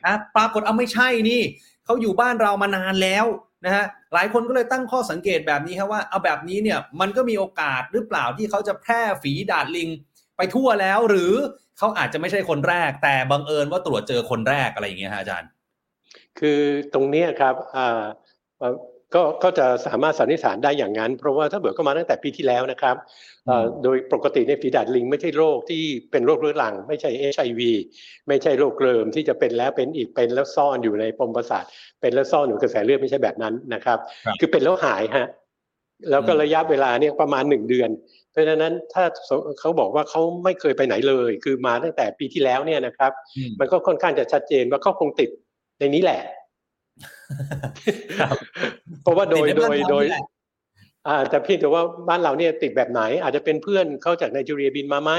[0.05, 1.43] นะปรากฏเอาไม่ใช่นี่
[1.85, 3.27] เขาอยู่บ้านเรามานานแล้ว
[3.65, 3.85] นะฮะ
[4.15, 9.89] หลายคนก็เลยตั้งข้อสังเกตแบบนี้ครับว่าเอาแบบนี้เนี่ยมันก็มีโอกาสหรือเปล่าที่เขาจะแพร่ฝีดาดลิง
[10.37, 11.33] ไปทั่วแล้วหรือ
[11.79, 15.51] เขาอาจจะไม่ใช่คนแรก แต่บังเอิญว่าตรวจเจอคนแรกอะไรอย่างเงี้ยฮะอาจารย์
[16.39, 16.61] คือ
[16.95, 18.03] ตรงเนี้ยครับอ่า
[18.59, 18.75] เอ่อ
[19.15, 22.97] ก็ก็จะสามารถสันนิษฐานได้อย่างนั้น เพราะว่าถ้าเบิดก็มาตั้งแต่ปีที่แล้วนะครับ
[23.47, 27.61] เอ่อโดยปกติในยฝีดาดลิงไม่ใช่โรคที่เป็นโรคเรื้อรัง ไม่ใช่ HIV
[28.29, 31.65] ไม่ใช่โรคเริมที่จะเป็นแล้วเป็นอีกเป็นแล้วซ่อนอยู่ในปมประสาท
[32.01, 35.29] เป็นแล้วซ่อนอยู่กระแสเลือดไม่ใช่แบบนั้นนะครับครับคือเป็นแล้วหายฮะ
[36.11, 37.91] แล้วก็อืมระยะเวลาเนี่ยประมาณหนึ่งเดือน
[38.31, 39.05] เพราะฉะนั้นถ้า
[39.61, 45.31] เขาบอกว่าเขาไม่เคยไปไหนเลย คือมาตั้งแต่ปีที่แล้วเนี่ยนะครับอืมมันก็ค่อนข้างจะชัดเจนว่าเขาคงติด
[45.79, 46.21] ในนี้แหละ
[48.21, 48.37] ครับ
[49.03, 50.25] เพราะว่าโดยติโดในยบ้านโดยเรานี่แหละ
[51.09, 55.13] อ่าแต่เพียงแต่ว่าบ้านเราเนี่ยติดแบบไหน อาจจะเป็นเพื่อนเขาจากไนจีเรียบินมาไหม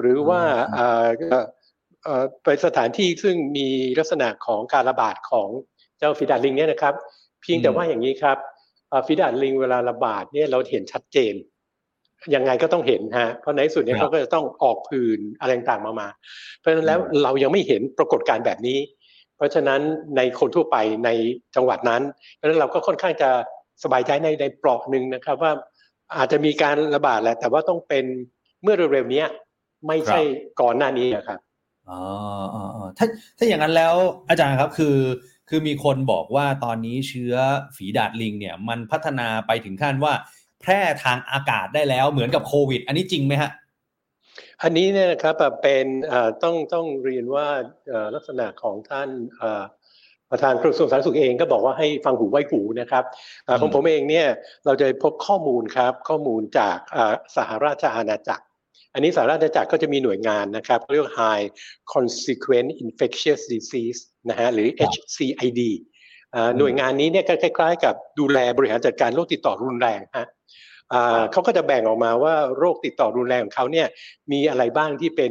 [0.00, 0.40] หรือว่า
[0.76, 0.84] อื
[1.28, 1.46] มอ่า
[2.04, 5.48] เอ่อไปสถานที่ซึ่งมีลักษณะของการระบาดของ
[5.98, 6.94] เจ้าฟิดาดลิงเนี่ยนะครับ
[7.42, 8.38] เพียงแต่ว่าอย่างนี้ครับ
[8.92, 11.34] อ่าฟิดาดลิงเวลาระบาดเนี่ยเราเห็นชัดเจน
[12.34, 16.08] ยังไงก็ต้องเห็นฮะเพราะในที่สุดเนี่ยครับเขาก็จะต้องออกผื่นอะไรต่างๆมามา
[16.58, 18.78] เพราะฉะนั้นแล้วเรายังไม่เห็นปรากฏการณ์แบบนี้
[19.36, 19.80] เพราะฉะนั้น
[20.16, 21.10] ในคนทั่วไปใน
[21.56, 22.02] จังหวัดนั้น
[22.34, 23.30] เพราะฉะนั้นเราก็ค่อนข้างจะ
[23.82, 25.52] สบายใจในในเปราะหนึ่งนะครับว่า
[26.16, 28.04] อาจจะมีการระบาดแหละแต่ว่าต้องเป็น
[28.62, 29.28] เมื่อเร็วๆเนี้ย
[29.88, 30.20] ไม่ใช่
[30.60, 31.40] ก่อนหน้านี้นะครับ
[31.90, 32.00] อ๋อ
[32.54, 33.06] อ๋ออ๋อถ้า
[33.38, 33.94] ถ้าอย่างนั้นแล้ว
[34.28, 34.96] อาจารย์ครับคือ
[35.54, 37.34] คือมีคนบอกว่าตอนนี้เชื้อ
[37.76, 40.14] ฝีดาดลิงเนี่ยมันพัฒนาไปถึงขั้นว่า
[40.60, 43.50] แพร่ทางอากาศได้แล้วเหมือนกับโควิด อันนี้จริงไหมฮะ
[44.62, 45.86] อันนี้เนี่ยนะครับเป็น
[46.42, 47.46] ต้องต้องเรียนว่า
[48.14, 49.08] ลักษณะของท่าน
[50.30, 53.04] ประธานกระทรวงสาธารณสุขเองก็บอกว่าให้ฟังหูไว้หูนะครับ
[53.44, 54.26] เอ่ออืมของผมเองเนี่ย
[54.66, 56.78] เราจะพบข้อมูลครับข้อมูลจาก
[57.36, 58.44] สหราชอาณาจักร
[58.94, 61.46] อันนี้สหราชอาณาจักรก็จะมีหน่วยงานนะครับเรียกว่า High
[61.92, 65.60] Consequent Infectious Disease นะฮะหรือ HCID
[66.32, 70.26] เอ่อหน่วยงานนี้เนี่ยก็คล้าย ๆ กับดูแลบริหารจัดการโรคติดต่อรุนแรงฮะ
[70.92, 73.86] อ่าเขาก็จะแบ่งออกมาว่าโรคติดต่อรุนแรงของเขาเนี่ย
[74.32, 75.30] มีอะไรบ้างที่เป็น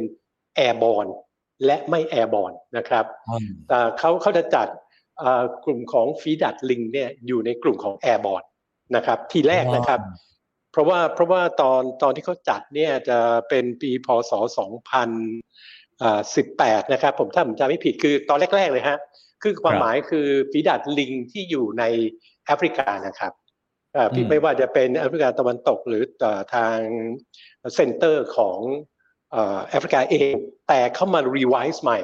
[0.56, 1.06] แอร์บอ e
[1.66, 3.04] และไม่แอร์บอ e นะครับ
[3.68, 4.68] แต่เขาเขาจะจัด
[5.18, 8.42] เอ่อกลุ่มของฟีดัดลิงเนี่ยอยู่ในกลุ่มของแอร์บอ e
[8.96, 10.00] นะครับทีแรกนะครับ
[10.72, 18.98] เพราะว่าเพราะว่าตอนตอนที่เขาจัดเนี่ยจะเป็นปีพศ 2018 นะครับ ผมถ้าผมจำไม่ผิดคือตอนแรก ๆ เลยฮะ
[19.42, 21.84] คือความครับหมายคือฝีดาดลิงที่อยู่ใน
[22.46, 23.32] แอฟริกานะครับ
[23.94, 26.76] เอ่อพี่อืมไม่ว่าจะเป็นแอฟริกาตะวันตกหรือเอ่อทาง
[27.74, 28.58] center ของ
[29.32, 30.34] เอ่อแอฟริกาเอง
[30.68, 31.98] แต่เข้ามา revise ใหม่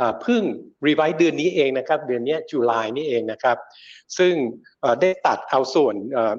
[0.00, 0.42] อ่าเพิ่ง
[0.86, 3.56] revise เดือนนี้เองนะครับ เดือนเนี้ย July นี่เองนะครับ
[4.18, 4.34] ซึ่ง
[4.80, 6.34] เอ่อได้ตัดเอาส่วนเอ่อ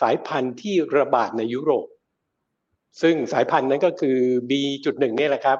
[0.00, 1.86] สายพันธุ์ที่ระบาดในยุโรป
[3.02, 4.18] ซึ่งสายพันธุ์นั้นก็คือ
[4.50, 5.58] B.1 เนี่ยแหละครับ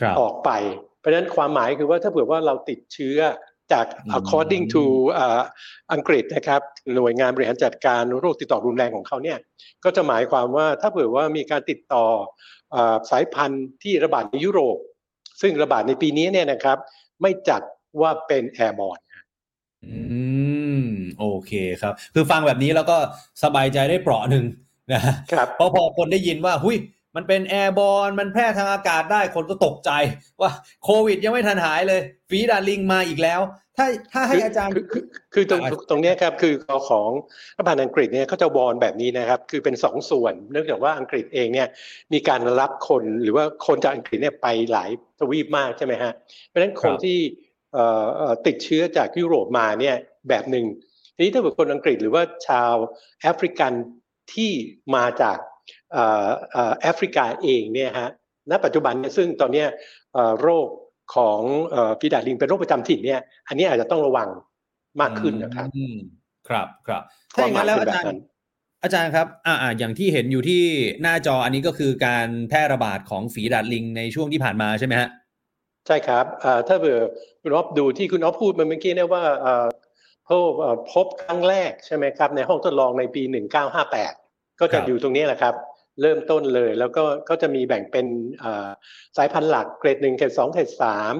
[0.00, 0.50] ครับออกไป
[0.98, 3.18] เพราะฉะนั้นความหมายคือว่าถ้าเผื่อว่าเราติดเชื้อ
[3.72, 4.82] จากอืม according to
[5.18, 5.42] อ่า
[5.92, 6.60] อังกฤษนะครับ
[6.94, 9.38] หน่วยงานบริหารจัดการโรคติดต่อรุนแรงของเขาเนี่ย
[9.84, 12.04] ก็จะหมายความว่าถ้าเผื่อว่ามีการติดต่อ
[12.74, 14.76] อาสายพันธุ์ที่ระบาดในยุโรป
[15.40, 16.78] ซึ่งระบาดในปีนี้เนี่ยนะครับ
[17.22, 17.62] ไม่จัด
[18.00, 19.00] ว่าเป็นแอร์บอ e
[19.84, 19.96] อื
[20.51, 20.51] ม
[21.18, 22.96] โอเคครับ คือฟังแบบนี้แล้วก็
[23.44, 24.44] สบายใจได้เปราะหนึ่ง
[24.92, 26.78] นะฮะครับเพราะพอคนได้ยินว่า หุย
[27.16, 29.90] มันเป็นแอร์บอลมันแพร่ทางอากาศได้คนก็ตกใจ
[30.40, 30.50] ว่า
[30.84, 33.40] โควิดยังไม่ทันหายเลยฝีดาดลิงมาอีกแล้ว
[33.78, 35.04] ถ้าถ้าให้อาจารย์คือคือ
[35.34, 36.54] คือตรงอ่าตรงเนี้ยครับคือ
[36.90, 37.10] ของ
[37.56, 41.68] รัฐบาลอังกฤษเนี่ยเขาจะวอนแบบนี้นะครับ คือเป็นสองส่วน เนื่องจากว่าอังกฤษเองเนี่ย
[42.12, 46.12] มีการรับคนหรือว่าคนจากอังกฤษเนี่ยไปหลายทวีปมากใช่ไหมฮะ
[46.46, 47.18] เพราะฉะนั้นคนที่
[47.74, 49.96] เอ่อเอ่อติดเชื้อจากยุโรปมาเนี่ย
[50.28, 50.66] แบบหนึ่ง
[51.14, 52.74] ทีนี้ถ้าเกิดคนอังกฤษหรือว่าชาว
[53.22, 53.72] แอฟริกัน
[54.34, 54.50] ที่
[54.94, 55.38] มาจาก
[55.92, 58.10] เอ่อเอ่อแอฟริกาเองเนี่ยฮะ
[58.50, 59.68] ณปัจจุบันเนี่ยซึ่งตอนเนี้ย
[60.14, 60.68] เอ่อโรค
[61.16, 64.28] ของเอ่อฟีดาดลิงเป็นโรคประจำถิ่นเนี่ย อันนี้อาจจะต้องระวัง
[65.00, 65.96] มากขึ้นนะครับอืม
[66.48, 67.02] ครับครับ
[67.34, 68.20] ถ้าอย่างนั้นแล้วอาจารย์
[68.82, 70.62] อาจารย์ครับอ่าอ่าอย่างที่เห็นอยู่ที่
[71.02, 75.08] หน้าจออันนี้ก็คือการแพร่ระบาดของฝีดาดลิงในช่วงที่ผ่านมาใช่ไหมฮะ
[75.86, 76.98] ใช่ครับเอ่อถ้าเผื่อ
[77.42, 79.66] คุณอ๊อฟดูที่คุณอ๊อฟพูดมาเมื่อกี้เนี่ยว่าเอ่อ
[80.32, 83.22] พบเอ่อพบครั้งแรกใช่ไหมครับ ในห้องทดลองในปี
[83.90, 85.54] 1958 ก็จะครับอยู่ตรงนี้แหละครับ
[86.02, 88.06] เริ่มต้นเลยแล้วก็ก็จะมีแบ่งเป็น
[88.40, 88.68] เอ่อ
[89.16, 91.14] สายพันธุ์หลักเกรดหนึ่งเกรดสองเกรดสาม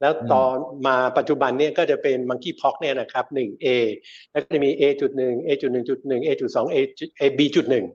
[0.00, 0.54] แล้วตอน
[0.86, 3.66] มาปัจจุบันเนี่ยก็จะเป็นมังคี p พ็อกเนี่ยนะครับ 1A
[4.32, 6.76] แล้วก็จะมี A จุดหนึ่ง A จุดหนึ่งจุดหนึ่ง A จุดสอง A
[7.20, 7.86] A B จุดหนึ่ง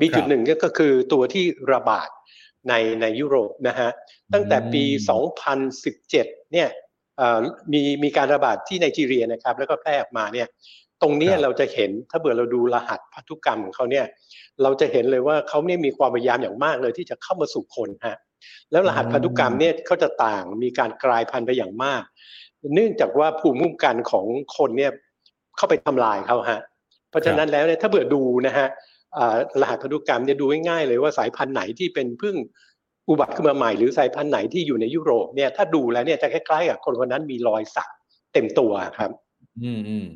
[0.00, 2.08] B จุดหนึ่งเนี่ยก็คือตัวที่ระบาด
[2.68, 3.90] ในในยุโรปนะฮะ
[4.32, 4.84] ตั้งแต่ปี
[5.48, 6.85] 2017 เนี่ยเอ่อ
[7.72, 10.48] มีมีการระบาดที่ไนจีเรียนะครับ แล้วก็แพร่ออกมาเนี่ย
[11.02, 14.06] ตรงเนี้ยครับเราจะเห็นถ้าเบื่อเราดูรหัสพันธุกรรมของเขาเนี่ย
[14.62, 18.16] เราจะเห็นเลยว่าเขาเนี่ยมีความพยายามอย่างมากเลยที่จะเข้ามาสู่คนฮะ
[18.72, 22.02] แล้วรหัสพันธุกรรมเนี่ยเขาจะต่างมีการกลายพันธุ์ไปอย่างมาก
[22.74, 24.26] เนื่องจากว่าภูมิคุ้มกันของ
[24.56, 24.92] คนเนี่ย
[25.56, 26.60] เข้าไปทำลายเขาฮะ
[27.10, 28.66] เพราะฉะนั้นแล้วเนี่ยถ้าเบื่อดูนะฮะ
[29.16, 32.36] อ่ารหัสพันธุกรรมเนี่ยดูง่ายๆเลยว่าสายพันธุ์ไหนที่เป็นเพิ่ง
[33.08, 37.88] อุบัติขึ้นมาใหม่หรือสายพันธุ์ไหนที่อยู่ในยุโรปเนี่ยถ้าดูแล้วเนี่ยจะคล้ายๆกับคนคนนั้นมีรอยสัก
[38.32, 39.10] เต็มตัวครับ
[39.62, 40.06] อืมอืม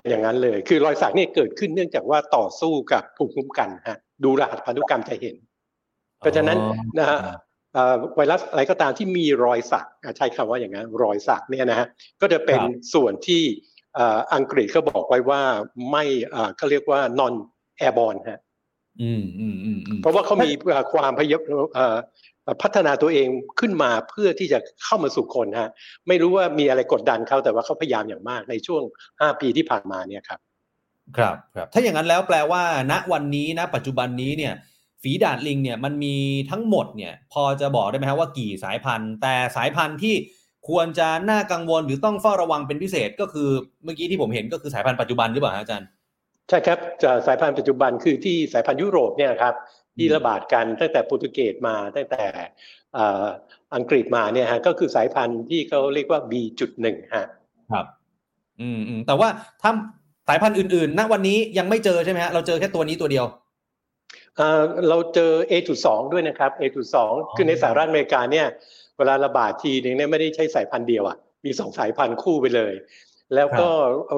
[0.00, 5.36] เป็นอย่างนั้นเลย คือรอยสักเนี่ยเกิดขึ้นเนื่องจากว่าต่อสู้กับภูมิคุ้มกันฮะดูรหัสพันธุกรรมจะเห็น
[6.18, 6.58] เพราะฉะนั้น
[6.98, 7.18] นะฮะ
[7.74, 11.86] เอ่อไวรัสอะไรก็ตามที่มีรอยสักอะใช้คำว่าอย่างนั้นรอยสักเนี่ยนะฮะ
[12.20, 13.42] ก็จะเป็นครับส่วนที่
[13.94, 15.42] เอ่ออังกฤษเขาบอกไว้ว่า
[15.90, 17.34] ไม่เอ่อเขาเรียกว่า non
[17.84, 18.47] airborne ฮะอืมอืมอืมอืม
[20.02, 21.42] เพราะว่าเขามีเอ่อความพยายาม
[21.74, 21.96] เอ่อ
[22.62, 23.28] พัฒนาตัวเอง
[23.60, 25.70] ขึ้นมาเพื่อที่จะเข้ามาสู่คนฮะ
[26.08, 28.82] ไม่รู้ว่ามีอะไรกดดันเขาแต่ว่าเขาพยายามอย่างมากในช่วง
[29.12, 30.40] 5 ปีที่ผ่านมาเนี่ยครับ
[31.16, 34.54] ครับครับ ถ้าอย่างนั้นแล้วแปลว่า ณวันนี้นะปัจจุบันนี้เนี่ย
[35.02, 36.16] ฝีดาดลิงเนี่ยมันมี
[36.50, 40.14] ทั้งหมดเนี่ย พอจะบอกได้ไหมครับว่ากี่สายพันธุ์ แต่สายพันธุ์ที่
[40.68, 43.48] ควรจะน่ากังวลหรือต้องเฝ้าระวังเป็นพิเศษก็คือ
[43.84, 45.88] เมื่อกี้ที่ผมเห็นก็คือสายพันธุ์ปัจจุบันหรือเปล่าฮะอาจารย์
[46.48, 49.54] ใช่ครับจะสายพันธุ์ปัจจุบันคือที่สายพันธุ์ยุโรปเนี่ยครับ
[49.96, 52.24] ที่ระบาดกันตั้งแต่โปรตุเกสมาตั้งแต่
[52.94, 53.24] เอ่อ
[53.74, 57.26] อังกฤษมาเนี่ยฮะก็คือสายพันธุ์ที่เขาเรียกว่า B.1 ฮะ
[57.72, 57.86] ครับ
[58.60, 59.28] อืมอืมแต่ว่า
[59.62, 59.72] ถ้า
[60.28, 63.26] สายพันธุ์อื่นๆณวันนี้ยังไม่เจอใช่ไหมฮะเราเจอแค่ตัวนี้ตัวเดียว
[64.36, 68.46] เอ่อเราเจอ A.2 ด้วยนะครับ A.2 คือในสหรัฐอเมริกาเนี่ย
[68.98, 72.74] เวลาระบาดทีนึงเนี่ยไม่ได้ใช้สายพันธุ์เดียวอะมีสองสายพันธุ์คู่ไปเลย
[73.34, 73.68] แล้วก็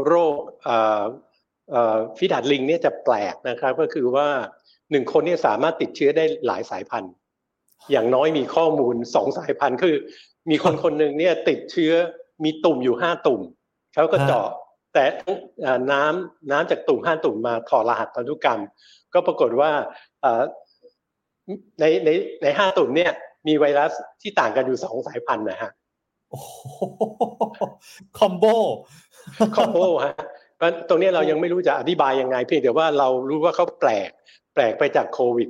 [0.06, 1.29] โรคเอ่อเอ่อ
[2.18, 4.28] ฟิดาดลิงเนี่ยจะแปลกนะครับก็คือว่า
[4.90, 7.12] หนึ่งคนเนี่ยสามารถติดเชื้อได้หลายสายพันธุ์
[7.90, 9.96] อย่างน้อยมีข้อมูลสองสายพันธุ์คือ
[10.50, 11.92] มีคนคนหนึ่งเนี่ยติดเชื้อ
[12.44, 13.40] มีตุ่มอยู่ห้าตุ่ม
[13.94, 14.46] เขาก็เจาะ
[14.94, 15.04] แต่
[15.62, 18.60] เอ่อน้ำน้ำจากตุ่มห้าตุ่มมาถอดรหัสพันธุกรรม
[19.14, 19.70] ก็ปรากฏว่า
[20.22, 20.42] เอ่อ
[21.80, 22.08] ในใน
[22.42, 23.12] ในห้าตุ่มเนี่ย
[23.48, 25.70] มีไวรัสที่ต่างกันอยู่สองสายพันธุ์นะฮะ
[26.30, 26.50] โอ้โห
[28.18, 28.44] คอมโบ
[29.56, 30.14] คอมโบฮะ
[30.60, 34.10] เพราะตรงเนี้ยเรายังไม่รู้จะอธิบายยังไง เพียงแต่ว่าเรารู้ว่าเขาแปลก
[34.54, 35.48] แปลกไปจากโควิด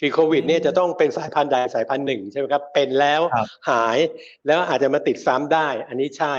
[0.00, 3.98] คือโควิดเนี่ยจะต้องเป็นสายพันธุ์ใดสายพันธุ์หนึ่งใช่ไหมครับ เป็นแล้วครับหาย
[4.46, 6.34] แล้วอาจจะมาติดซ้ำได้ อันนี้ใช่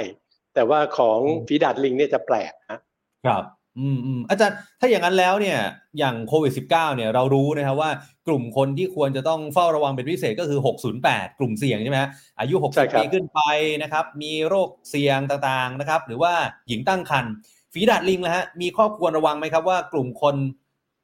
[0.56, 2.80] แต่ว่าของอืมฝีดาดลิงเนี่ยจะแปลกฮะ
[3.26, 3.44] ครับ
[3.80, 5.60] อืมอืมอาจารย์ถ้าอย่างนั้นแล้วเนี่ย
[6.00, 7.92] อย่างโควิด -19 เนี่ยเรารู้นะครับว่า
[8.28, 10.60] กลุ่มคนที่ควรจะต้องเฝ้าระวังเป็นพิเศษก็คือ
[11.00, 13.40] 608 กลุ่มเสี่ยงใช่ไหมฮะอายุใช่ค60รับปีขึ้นไป
[13.82, 16.34] นะครับ มีโรคเสี่ยงต่างๆนะครับ หรือว่า
[16.68, 17.34] หญิงตั้งครรภ์
[17.74, 20.36] ฝีดาดลิงนะฮะมีข้อควรระวังไหมครับว่ากลุ่มคน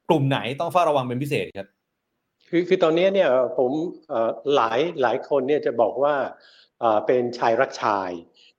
[0.08, 1.68] กลุ่มไหนต้องเฝ้าระวังเป็นพิเศษครับ
[2.48, 3.28] คือคือตอนนี้เนี่ย
[3.58, 3.70] ผม
[4.08, 6.14] เอ่อหลายหลายคนเนี่ยจะบอกว่า
[6.80, 8.10] เอ่อเป็นชายรักชาย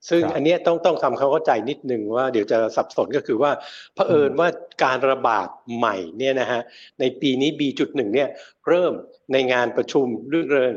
[0.08, 3.50] ซึ่งครับอันเนี้ยต้องต้องทำความเข้าใจนิดนึงว่าเดี๋ยวจะสับสนก็คือว่า
[3.94, 4.48] เผอิญว่า
[4.84, 6.60] การระบาดใหม่เนี่ยนะฮะ
[7.00, 8.28] ในปีนี้ B.1 เนี่ย
[8.68, 8.92] เริ่ม
[9.32, 10.74] ในงานประชุมเรื่องเริง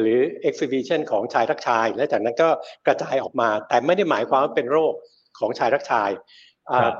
[0.00, 0.18] หรือ
[0.48, 2.48] exhibition ของชายรักชาย และจากนั้นก็
[2.86, 4.94] กระจายออกมา แต่ไม่ได้หมายความว่าเป็นโรค
[5.38, 6.51] ของชายรักชายอ่าครับ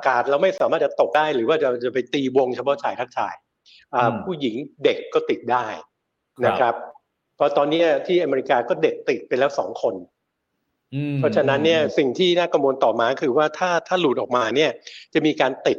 [0.07, 3.35] การเราไม่สามารถจะตกได้หรือว่าจะจะไปตีวงเฉพาะชายรักชาย
[3.95, 6.75] อ่าอืมผู้หญิงเด็กก็ติดได้ครับนะครับ
[7.37, 9.95] เพราะตอนนี้ที่อเมริกาก็เด็กติดไปแล้วสองคน
[10.95, 14.71] อืมเพราะฉะนั้นเนี่ยสิ่งที่น่ากังวลต่อมาคือว่าถ้าถ้าหลุดออกมาเนี่ย
[15.15, 15.79] จะมีการติด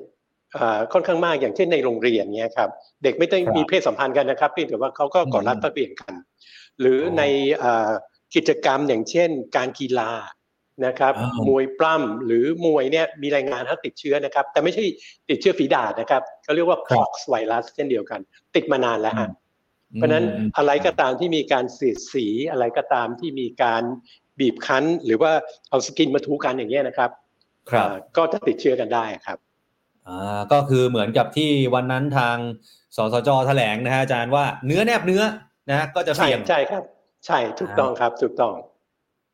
[0.57, 2.69] อ่าค่อนข้างมากอย่างเช่นในโรงเรียนเนี่ยครับ
[3.03, 6.13] เด็กไม่ต้องครับมีเพศสัมพันธ์กันนะครับเพียงแต่ว่าเขาก็กอดรัดอืมฟัดเบี่ยงกัน
[6.79, 7.23] หรือออใน
[7.63, 7.91] อ่า
[8.35, 10.11] กิจกรรมอย่างเช่น การกีฬา
[10.85, 14.83] นะครับอ่ามวยปล้ำหรือมวยเนี่ยมีรายงานถ้าติดเชื้อนะครับ แต่ไม่ใช่
[15.29, 18.19] ติดเชื้อฝีดาษนะครับเขาเรียกว่า pox ไวรัสเช่นเดียวกัน
[18.55, 19.29] ติดมานานแล้วฮะ
[19.93, 23.83] เพราะฉะนั้นอืมอะไรก็ตามที่มีการเสียดสีอะไรก็ตามที่มีการ
[24.39, 25.31] บีบคั้น หรือว่า
[25.69, 27.09] เอาสกินมาถูกันอย่างเงี้ยนะครับ
[27.69, 29.37] ครับอ่าก็จะติดเชื้อกันได้ครับ
[30.07, 32.37] อ่าก็คือเหมือนกับที่วันนั้นทาง
[32.95, 35.21] สสจแถลงนะฮะอาจารย์ว่าเนื้อแนบเนื้อ
[35.69, 36.83] นะก็จะใช่เสี่ยงใช่ครับ
[37.25, 38.53] ใช่ถูกต้องครับถูกต้อง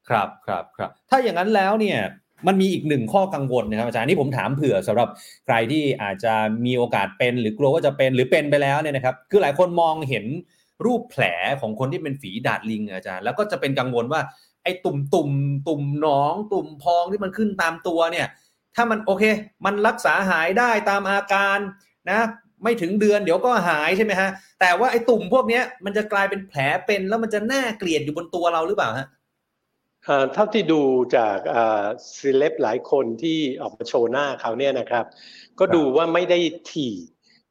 [0.10, 2.00] ครับครับครับถ้าอย่างนั้นแล้วเนี่ย
[2.48, 5.10] มันมีอีกหนึ่งข้อกังวลนะครับอาจารย์นี่ผมถามเผื่อสำหรับ
[5.46, 6.34] ใครที่อาจจะ
[6.66, 10.26] มีโอกาสเป็น หรือกลัวว่าจะเป็นหรือเป็นไปแล้วเนี่ยนะครับ คือหลายคนมองเห็น
[10.86, 11.24] รูปแผล
[11.62, 14.22] ของคนที่เป็นฝีดาดลิงอาจารย์ แล้วก็จะเป็นกังวลว่า
[14.64, 15.30] ไอ้ตุ่มตุ่ม
[15.68, 18.28] ตุ่มหนอง ตุ่มพองที่มันขึ้นตามตัวเนี่ย
[18.76, 19.24] ถ้ามันโอเค
[19.66, 21.58] มันรักษาหายได้ตามอาการ
[22.10, 22.20] นะ
[22.64, 29.08] ไม่ถึงเดือนเดี๋ยวก็หายใช่ไหมฮะแต่ว่าไอ้ตุ่มพวกนี้มันจะกลายเป็นแผลเป็นแล้วมันจะน่าเกลียดอยู่บนตัวเราหรือเปล่าฮะ
[30.34, 30.82] เท่าที่ดู
[31.18, 31.38] จาก
[32.18, 35.06] ซีเลบหลายคนที่ออกมาโชว์หน้าเขาเนี่ยนะครับ
[35.60, 36.40] ก็ดูว่าไม่ได้
[36.72, 36.96] ถี่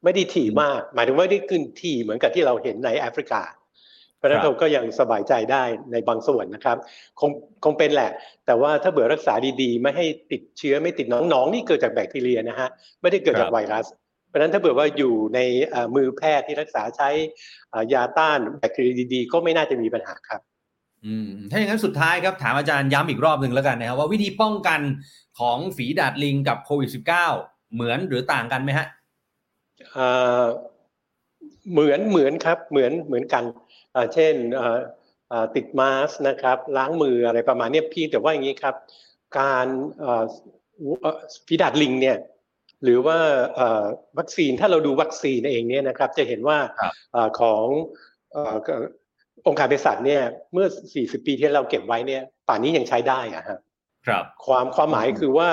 [0.03, 3.41] ไม่ได้ถี่มาก หมายถึงว่าไม่ได้ขึ้นถี่เหมือนกับที่เราเห็นในแอฟริกา
[4.17, 6.77] เพราะฉะนั้นเราก็ยังสบายใจได้ในบางส่วนนะครับ
[7.19, 7.31] คง
[7.63, 8.11] คงเป็นแหละ
[8.45, 12.69] แต่ว่าถ้าเบื่อรักษาดีๆ ไม่ให้ติดเชื้อไม่ติดน้องน้องนี่เกิดจากแบคทีเรียนะฮะ
[13.01, 13.85] ไม่ได้เกิดจากไวรัส
[14.27, 15.39] เพราะฉะนั้นถ้าเบื่อว่าอยู่ใน
[15.95, 17.09] มือแพทย์ที่รักษาใช้
[17.93, 20.48] ยาต้านแบคทีเรียดีๆ ก็ไม่น่าจะมีปัญหาครับอืม
[21.51, 24.81] ถ้าอย่างนั้นสุดท้ายครับถามอาจารย์ย้ำอีกรอบหนึ่งแล้วกันนะครับว่าวิธีป้องกัน
[25.39, 28.87] ของฝีดาดลิงกับโควิด -19 เหมือนหรือต่างกันไหมฮะ
[31.71, 33.43] เหมือนเหมือนครับเหมือนเหมือนกัน
[34.13, 34.33] เช่น
[35.55, 38.75] ติดมาสนะครับ ล้างมืออะไรประมาณนี้พี่แต่ว่าอย่างนี้ครับ
[39.39, 39.67] การ
[41.47, 42.17] ฝีดาดลิงเนี่ย
[42.83, 43.17] หรือว่า
[44.17, 46.57] วัคซีนถ้าเราดูวัคซีนเองเนี่ยนะครับ จะเห็นว่า
[47.39, 47.65] ของ
[49.47, 50.21] องค์การเภสัชเนี่ย
[50.53, 53.59] เมื่อ 40 ปีที่เราเก็บไว้เนี่ยป่านนี้ยังใช้ได้อะฮะ
[54.07, 55.49] ครับความความหมายคือว่า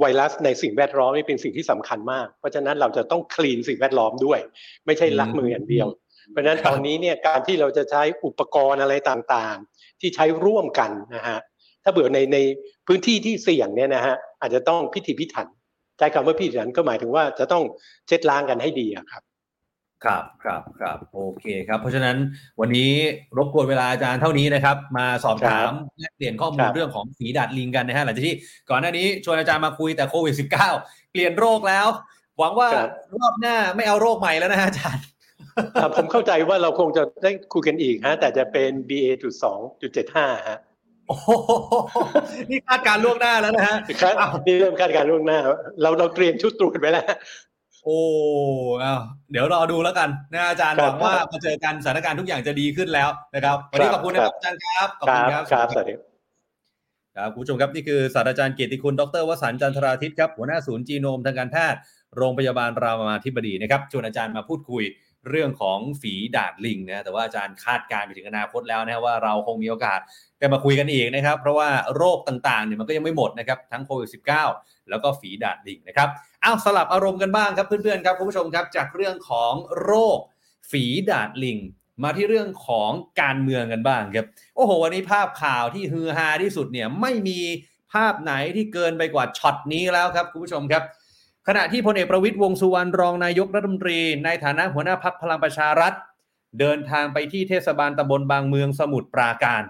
[0.00, 4.40] ไวรัสในสิ่งแวดล้อมนี่เป็นสิ่งที่สำคัญมาก เพราะฉะนั้นเราจะต้องคลีนสิ่งแวดล้อมด้วย
[4.86, 5.88] ไม่ใช่ลักมืออย่างเดียว
[6.30, 11.38] เพราะฉะนั้นตอนนี้เนี่ยการที่เราจะใช้อุปกรณ์อะไรต่างๆ ที่ใช้ร่วมกันนะฮะ
[11.84, 12.38] ถ้าเบื่อในใน
[12.86, 15.46] พื้นที่ที่เสี่ยงเนี่ยนะฮะอาจจะต้องพิถีพิถัน
[15.98, 17.62] ใช้คำว่าพิถีพิถันก็หมายถึงว่าจะต้อง
[18.06, 19.22] เช็ดล้างกันให้ดีครับ
[20.04, 22.16] ครับครับครับโอเคครับ เพราะฉะนั้น
[22.60, 22.90] วันนี้
[23.38, 28.34] รบกวนเวลาอาจารย์เท่านี้นะครับ มาสอบถามแลกเปลี่ยนข้อมูลเรื่องของฝีดาดลิงกันนะฮะหลังจากที่
[28.70, 31.86] ก่อนหน้านี้ชวนอาจารย์มาคุยแต่โควิด -19 เปลี่ยนโรคแล้ว
[32.38, 32.68] หวังว่า
[33.16, 35.04] รอบหน้าไม่เอาโรคใหม่แล้วนะฮะอาจารย์
[35.96, 40.58] ผมเข้าใจว่าเราคงจะได้คุยกันอีกฮะ แต่จะเป็น BA.2.75 ฮะ
[41.08, 41.18] โอ้
[42.50, 43.76] นี่คาดการล่วงหน้าแล้วนะฮะ
[44.46, 45.38] นี่เริ่มคาดการล่วงหน้า
[45.82, 47.06] เราเราเตรียมชุดตรวจไว้แล้ว
[47.88, 48.02] โอ้
[48.80, 48.96] เอา
[49.32, 55.94] เดี๋ยวรอดูแล้วกันนะอาจารย์หวังว่ามาเจอกันสถานการณ์ทุกอย่างจะดีขึ้นแล้วนะครับวันนี้ขอบคุณนะครับอาจารย์ครับขอบคุณครับครับสวัสดี
[57.16, 61.78] ครับคุณผู้ชมครับนี่คือศาสตราจารย์เกียรติคุณดรวสันต์จันทราทิตครับหัวหน้าศูนย์จีโนมทางการแพทย์
[62.16, 64.84] โรงพยาบาลรามาธิบดีนะครับชวนอาจารย์มาพูดคุย
[65.28, 70.00] เรื่องของฝีดาดลิงนะแต่ว่าอาจารย์คาดการณ์ไปถึงอนาคตแล้วนะว่าเราคงมีโอกาส
[70.38, 74.10] ได้มาคุยกันอีกนะครับ เพราะว่าโรคต่างๆเนี่ยมันก็ยังไม่หมดนะครับทั้งโควิด
[74.50, 76.08] -19 แล้วก็ฝีดาดลิงนะครับ
[76.44, 80.18] อ้าวสลับอารมณ์กันบ้างครับเพื่อนๆครับคุณผู้ชมครับจากเรื่องของโรค
[80.70, 81.58] ฝีดาดลิง
[82.02, 87.40] มาที่เรื่องของการเมืองกันบ้างครับโอ้โหวันนี้ภาพข่าวที่ฮือฮาที่สุดเนี่ยไม่มี
[87.92, 90.82] ภาพไหนที่เกินไปกว่าช็อตนี้แล้วครับคุณผู้ชมครับ
[91.48, 95.92] ขณะที่พลเอกประวิตยวงสุวรรณรองนายกรัฐมนตรี ในฐานะหัวหน้าพักพลังประชารัฐ
[96.60, 99.62] เดินทางไปที่เทศบาลตำบลบางเมืองสมุทรปราการ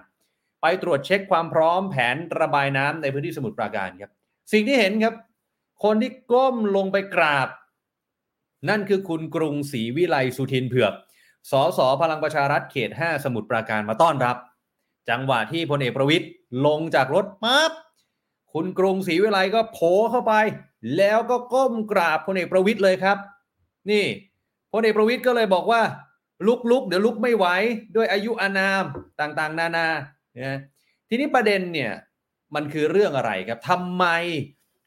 [0.61, 4.11] ไปตรวจเช็คความพร้อมแผนระบายน้ำในพื้นที่สมุทรปราการครับ
[4.51, 5.13] สิ่งที่เห็นครับ
[5.83, 7.49] คนที่ก้มลงไปกราบ
[8.69, 10.93] นั่นคือคุณกรุงศรีวิไลสุทินเผือก
[11.51, 14.37] สสพลังประชารัฐเขต 5 สมุทรปราการมาต้อนรับ
[15.09, 16.25] จังหวะที่พลเอกประวิตย
[16.65, 17.71] ลงจากรถปั๊บ
[18.53, 20.33] คุณกรุงศรีวิไลก็โผล่เข้าไป
[20.97, 23.17] แล้วก็ก้มกราบพลเอกประวิตยเลยครับ
[23.91, 24.05] นี่
[24.73, 25.81] พลเอกประวิตยก็เลยบอกว่า
[26.47, 27.45] ลุกลุกเดี๋ยวลุกไม่ไหว
[27.95, 28.83] ด้วยอายุอานาม
[29.19, 29.87] ต่างๆ นานา
[30.41, 30.59] นะ
[31.09, 31.91] ทีนี้ประเด็นเนี่ย
[32.55, 34.05] มันคือเรื่องอะไรครับทำไม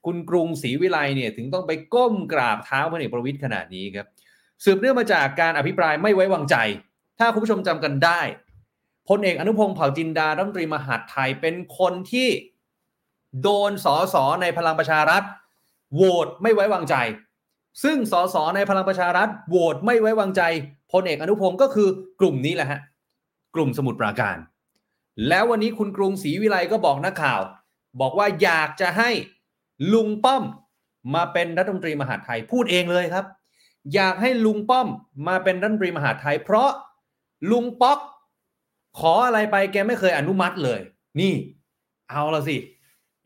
[0.07, 4.07] คุณกรุงศรีวิไลเนี่ยถึงต้องไปก้มกราบเท้าพลเอกประวิตยขนาดนี้ครับ
[4.65, 6.57] สืบเนื่องมาจากการอภิปรายไม่ไว้วางใจ
[7.19, 8.21] ถ้าคุณผู้ชมจำกันได้
[9.09, 12.29] พลเอกอนุพงศ์เผ่าจินดารัฐมนตรีมหาดไทยเป็นคนที่
[13.43, 15.23] โดนสอสอในพลังประชารัฐ
[15.95, 16.97] โหวตไม่ไว้วางใจ
[17.83, 20.43] ซึ่งสสในพลังประชารัฐโหวตไม่ไว้วางใจ
[20.93, 21.89] พลเอกอนุพงศ์ก็คือ
[22.21, 22.81] กลุ่มนี้แหละฮะ
[23.55, 24.37] กลุ่มสมุทรปราการ
[25.29, 27.41] แล้ววันนี้คุณกรุงศรีวิไลก็บอกนักข่าว
[28.01, 29.11] บอกว่าอยากจะให้
[29.93, 30.45] ลุงป้อม
[31.15, 33.27] มาเป็นรัฐมนตรีมหาดไทยพูดเองเลยครับ
[33.95, 34.89] อยากให้ลุงป้อม
[35.29, 36.71] มาเป็นรัฐมนตรีมหาดไทย เพราะ
[37.51, 37.99] ลุงป๊อก
[38.99, 40.81] ขออะไรไปแกไม่เคยอนุมัติเลย
[41.21, 41.33] นี่
[42.11, 42.57] เอาละสิ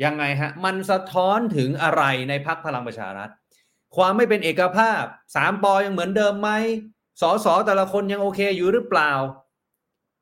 [0.04, 3.30] ยังไงฮะ มันสะท้อนถึงอะไรในพักพลังประชารัฐ
[3.96, 5.02] ความไม่เป็นเอกภาพ
[5.34, 6.50] สามปอยังเหมือนเดิมไหม
[7.20, 9.10] สอสอแต่ละคนยังโอเคอยู่หรือเปล่า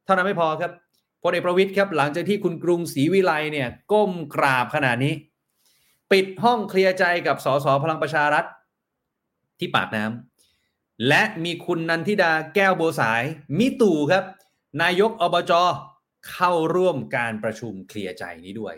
[0.05, 0.73] เท่านั้นไม่พอครับ
[1.25, 5.15] พลเอกประวิทย์ครับหลังจากที่คุณกรุงศรีวิไลเนี่ยก้มกราบขนาดนี้
[6.13, 8.45] ปิดห้องเคลียร์ใจกับสสพลังประชารัฐ
[9.59, 13.23] ที่ปากน้ำและมีคุณนันทิดาแก้วโบสาย
[13.59, 14.25] มิตู่ครับ
[14.83, 15.53] นายกอบจ
[16.31, 18.75] เข้าร่วมการประชุมเคลียร์ใจนี้ด้วย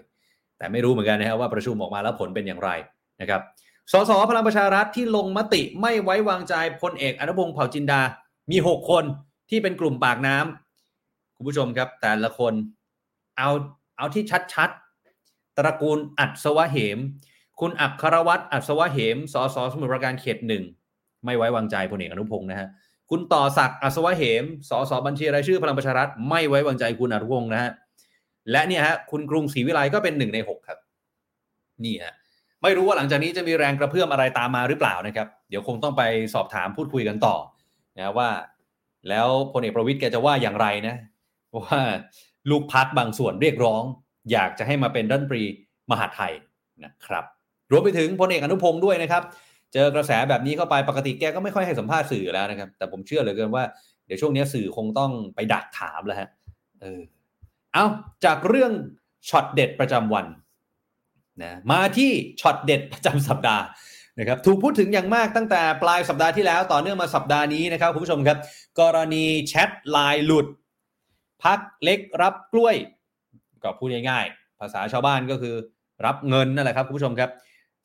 [0.59, 2.71] แต่ไม่รู้เหมือนกันนะครับว่าประชุมออกมาแล้วผลเป็นอย่างไร
[3.21, 3.41] นะครับ
[3.93, 8.01] สสพลังประชารัฐที่ลงมติไม่ไว้วางใจพลเอกอนุพงศ์เผ่าจินดา
[8.51, 9.05] มี 6 คน
[9.51, 10.66] ที่เป็นกลุ่มปากน้ำ
[11.37, 12.55] คุณผู้ชมครับ แต่ละคน
[13.39, 13.51] เอา
[13.99, 16.99] เอาที่ชัดๆ ตระกูลอัศวะเหม
[17.61, 20.65] คุณอัครวัตรอัศวะเหม สสสมุทรปราการเขตหนึ่ง
[21.25, 22.69] ไม่ไว้วางใจพลเอกอนุพงศ์นะฮะ
[23.11, 27.71] คุณต่อศักดิ์อัศวะเหม สสบัญชีรายชื่อพลังประชารัฐ ไม่ไว้วางใจคุณอนุพงศ์นะฮะ
[28.51, 30.79] และเนี่ยฮะ คุณกรุงศรีวิไลก็เป็นหนึ่งในหกครับ
[31.85, 32.15] นี่ฮะ
[32.63, 36.03] ไม่รู้ว่าหลังจากนี้จะมีแรงกระเพื่อมอะไรตามมาหรือเปล่านะครับ เดี๋ยวคงต้องไป
[36.35, 37.37] สอบถามพูดคุยกันต่อ
[37.99, 38.31] นะว่า
[39.09, 40.97] แล้วพลเอกประวิทย์แกจะว่าอย่างไรนะ
[41.65, 41.81] ว่า
[42.51, 43.83] ลูกพักบางส่วนเรียกร้อง
[44.33, 45.45] อยากจะให้มาเป็นรัฐมนตรี
[45.91, 46.33] มหาไทย
[46.85, 47.25] นะครับ
[47.71, 49.23] รวมไปถึงพลเอกอนุพงศ์ด้วยนะครับ
[49.73, 53.65] เจอกระแสแบบนี้เข้าไปปกติแกก็ไม่ค่อยให้สัมภาษณ์สื่อแล้วนะครับ แต่ผมเชื่อเหลือเกินว่า
[54.07, 56.29] เดี๋ยวช่วงนี้สื่อคงต้องไปดักถามแล้วฮะ
[56.83, 57.01] เออ
[57.73, 57.85] เอา
[58.25, 58.73] จากเรื่อง
[59.29, 60.27] ช็อตเด็ดประจำวัน
[61.43, 63.65] นะมาที่ช็อตเด็ดประจำสัปดาห์
[64.19, 68.39] นะครับถูกพูดถึงอย่างมากตั้งแต่ปลายสัปดาห์ที่แล้วต่อเนื่องมาสัปดาห์นี้นะครับคุณผู้ชมครับ
[68.81, 70.47] กรณีแชทไลน์หลุด
[71.45, 72.77] พรรคเล็กรับกล้วย
[73.63, 75.55] ก็พูดง่ายๆ ภาษาชาวบ้านก็คือ
[76.07, 77.31] รับเงินนั่นแหละครับคุณผู้ชมครับ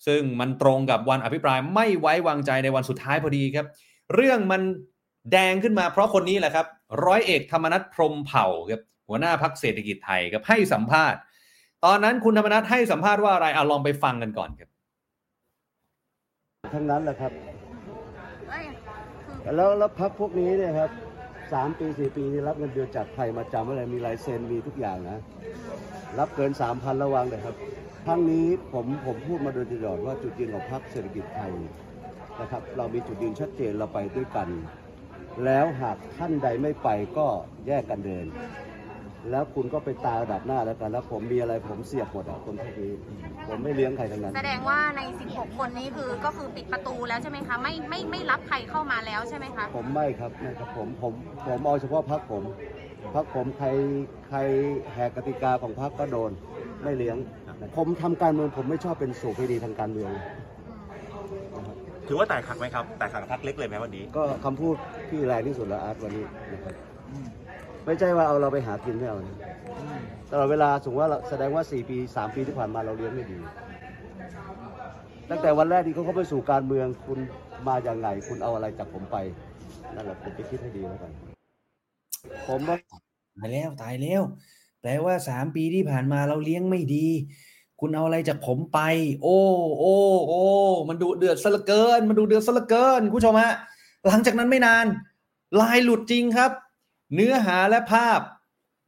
[0.07, 3.67] ซึ่งมันตรงกับวันอภิปรายไม่ไว้วางใจในวันสุดท้ายพอดีครับ
[4.15, 4.61] เรื่องมัน
[5.31, 6.65] แดงขึ้นมาเพราะคนนี้แหละครับ
[7.05, 11.19] ร้อยเอกธรรมนัฐพรหมเผ่าครับหัวหน้าพักเศรษฐกิจไทยครับให้สัมภาษณ์
[11.85, 14.69] ตอนนั้นคุณธรรมนัฐให้สัมภาษณ์ว่าอะไรเอาลองไปฟังกันก่อนครับ
[16.73, 17.31] ทั้งนั้นแหละครับ
[18.49, 18.65] เอ้ย
[19.43, 20.89] คือแล้วแล้วพักพวกนี้เนี่ยครับ
[21.53, 25.19] สามปีสี่ปีนี่รับเงินเดือนจากใครมาจำอะไรมีลายเซ็นมีทุกอย่างนะ
[26.19, 27.55] รับเกินสามพันระวังเลยครับ
[28.05, 31.51] ครั้งนี้ผมผมพูดมาโดยตลอดว่าจุดยืนของพรรคเศรษฐกิจไทย
[32.41, 34.47] นะครับเรามีจุดยืนชัดเจนเราไปด้วยกัน
[35.45, 37.27] แล้วหากท่านใดไม่ไปก็
[37.67, 38.25] แยกกันเดิน
[39.29, 42.91] แล้วคุณก็ไปตาระดับหน้าแล้วกันแล้วผมมีอะไรผมเสียบหมดอะคนพวกนี้
[43.47, 51.13] ผมไม่เลี้ยงใครทั้งนั้น แสดงว่าใน 16 คนนี้คือก็คือปิดประตูแล้วใช่ไหมคะ ไม่ไม่ไม่รับใครเข้ามาแล้วใช่ไหมคะ ผมไม่ครับไม่ครับผมผม
[51.47, 52.43] ผมเอาเฉพาะพักผม
[53.15, 53.67] พักผมใคร
[54.29, 54.39] ใคร
[54.93, 56.31] แหกกติกาของพักก็โดน
[56.83, 57.17] ไม่เลี้ยง
[57.77, 60.11] ผมทำการเมืองผมไม่ชอบเป็นสูบไปดีทางการเมือง
[61.57, 64.75] นะครับถือว่าแตกหักไหมครับ แตกหักพักเล็กเลยไหมวันนี้ ก็คำพูด
[65.09, 66.75] ที่แรงที่สุดแล้วอาร์ตวันนี้นะครับ
[67.85, 69.35] ไม่ใช่ว่าเอาเราไปหากินไม่เอานะ
[70.31, 73.37] ตลอดเวลาสมมติว่าเราแสดงว่า 4 ปี 3 ปีที่ผ่านมาเราเลี้ยงไม่ดี
[75.29, 77.19] ตั้งแต่วันแรกที่เขาเข้าไปสู่การเมืองคุณ
[77.67, 79.17] มาอย่างไง คุณเอาอะไรจากผมไป
[79.95, 81.11] นั่นแหละผมจะคิดให้ดีแล้วกัน
[82.47, 82.77] ผมว่า
[83.37, 84.21] ตายแล้วตายแล้ว
[84.81, 87.07] แปลว่าสามปีที่ผ่านมาเราเลี้ยงไม่ดี
[87.79, 88.79] คุณเอาอะไรจากผมไป
[89.23, 89.39] โอ้
[89.79, 89.95] โอ้
[90.27, 90.43] โอ้
[90.89, 93.53] มันดูเดือดซะเหลือเกิน มันดูเดือดซะเหลือเกินคุณผู้ชมฮะ
[94.07, 94.85] หลังจากนั้นไม่นาน
[95.61, 96.51] ลายหลุดจริงครับ
[97.13, 98.19] เนื้อหาและภาพ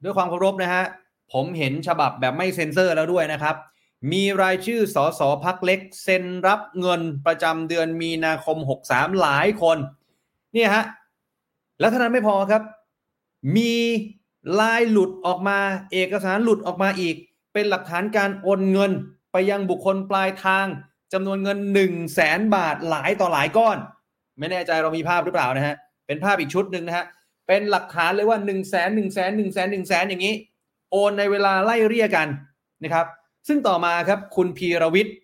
[0.04, 0.86] ด้วยความเคารพนะฮะ
[1.34, 3.56] ผมเห็นฉบับแบบไม่เซ็นเซอร์แล้วด้วยนะครับ
[4.12, 8.58] มีรายชื่อสสพักเล็ก เซ็นรับเงินประจำเดือนมีนาคม
[8.88, 9.78] 63 หลายคน
[10.54, 10.84] เนี่ยฮะ
[11.80, 12.64] แล้วเท่านั้นไม่พอครับ
[13.58, 13.74] มี
[14.60, 15.60] ลายหลุดออกมา
[15.92, 17.16] เอกสารหลุดออกมาอีก
[17.54, 18.92] เป็นหลักฐานการโอนเงิน
[19.32, 20.66] ไปยังบุคคลปลายทาง
[21.14, 23.78] จำนวนเงิน 1 0 0 0 0แสนบาทหลายต่อหลายก้อน
[24.40, 25.76] ไม่แน่ใจเรามีภาพหรือเปล่านะฮะ
[26.08, 27.06] เป็นภาพอีกชุดหนึ่งนะฮะ
[27.48, 30.34] เป็นหลักฐานเลยว่า1นึ่งแสนหนึ่งแสนหนึ่งแสนหนึ่งแสนอย่างนี้
[30.92, 32.28] โอนในเวลาไล่เรียกัน
[32.84, 33.06] นะครับ
[33.48, 35.16] ซึ่งต่อมาครับคุณพีรวิทย์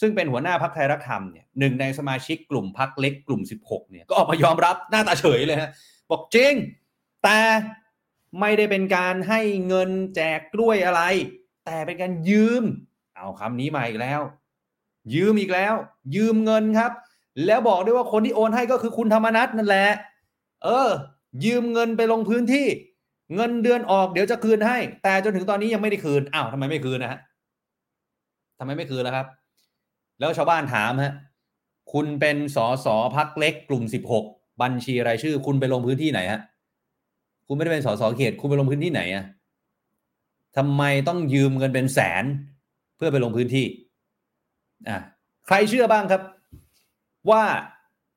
[0.00, 5.70] ซึ่งเป็นหัวหน้าพักไทยรักธรรมเนี่ยหนึ่งในสมาชิกกลุ่มพักเล็กกลุ่ม 16เนี่ยก็ออกมายอมรับหน้าตาเฉยเลยฮะ
[6.10, 6.52] บอกจริง
[7.24, 7.38] แต่
[8.40, 11.02] ไม่ได้เป็นการให้เงินแจกกล้วยอะไร
[11.66, 12.64] แต่เป็นการยืม
[13.16, 14.20] เอาคำนี้มาอีกแล้ว
[15.14, 15.74] ยืมอีกแล้ว
[16.16, 16.92] ยืมเงินครับ
[17.46, 19.88] แล้วบอกด้วยว่าคนที่โอนให้ก็คือคุณธรรมนัทนั่นแหละ
[20.64, 20.88] เออ
[21.44, 22.66] ยืมเงินไปลงพื้นที่
[23.34, 27.20] เงินเดือนออกเดี๋ยวจะคืนให้ แต่จนถึงตอนนี้ยังไม่ได้คืนอ้าวทำไมไม่คืนนะฮะ
[28.58, 29.26] ทำไมไม่คืนแล้วครับ
[30.18, 31.14] แล้วชาวบ้านถามฮะ
[31.92, 32.86] คุณเป็นสส
[33.16, 34.24] พักเล็กกลุ่มสิบหก
[34.62, 36.40] บัญชีรายชื่อ คุณไปลงพื้นที่ไหนฮะ
[37.46, 39.24] คุณไม่ได้เป็นสสเขต คุณไปลงพื้นที่ไหนอะ
[40.56, 42.24] ทำไมต้องยืมเงินเป็นแสน
[42.96, 43.66] เพื่อไปลงพื้นที่
[44.88, 44.98] อะ
[45.46, 46.22] ใครเชื่อบ้างครับ
[47.30, 47.42] ว่า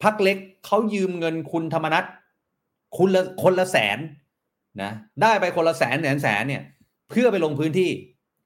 [0.04, 2.06] พักเล็กเขายืมเงินคุณธรรมนัฐ
[2.97, 3.97] คุณละคนละแสน
[4.82, 6.63] นะได้ไปคนละแสนแสนแสนเนี่ย
[7.10, 7.89] เพื่อไปลงพื้นที่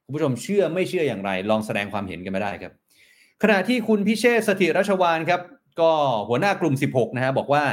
[0.04, 2.72] คุณผู้ชมเชื่อไม่เชื่ออย่างไร ลองแสดงความเห็นกันมาได้ครับ
[3.42, 5.40] ขณะที่คุณพิเชษสถิรัชวานครับ
[5.80, 5.92] ก็
[6.28, 7.64] หัวหน้ากลุ่ม 16 นะฮะบอกว่า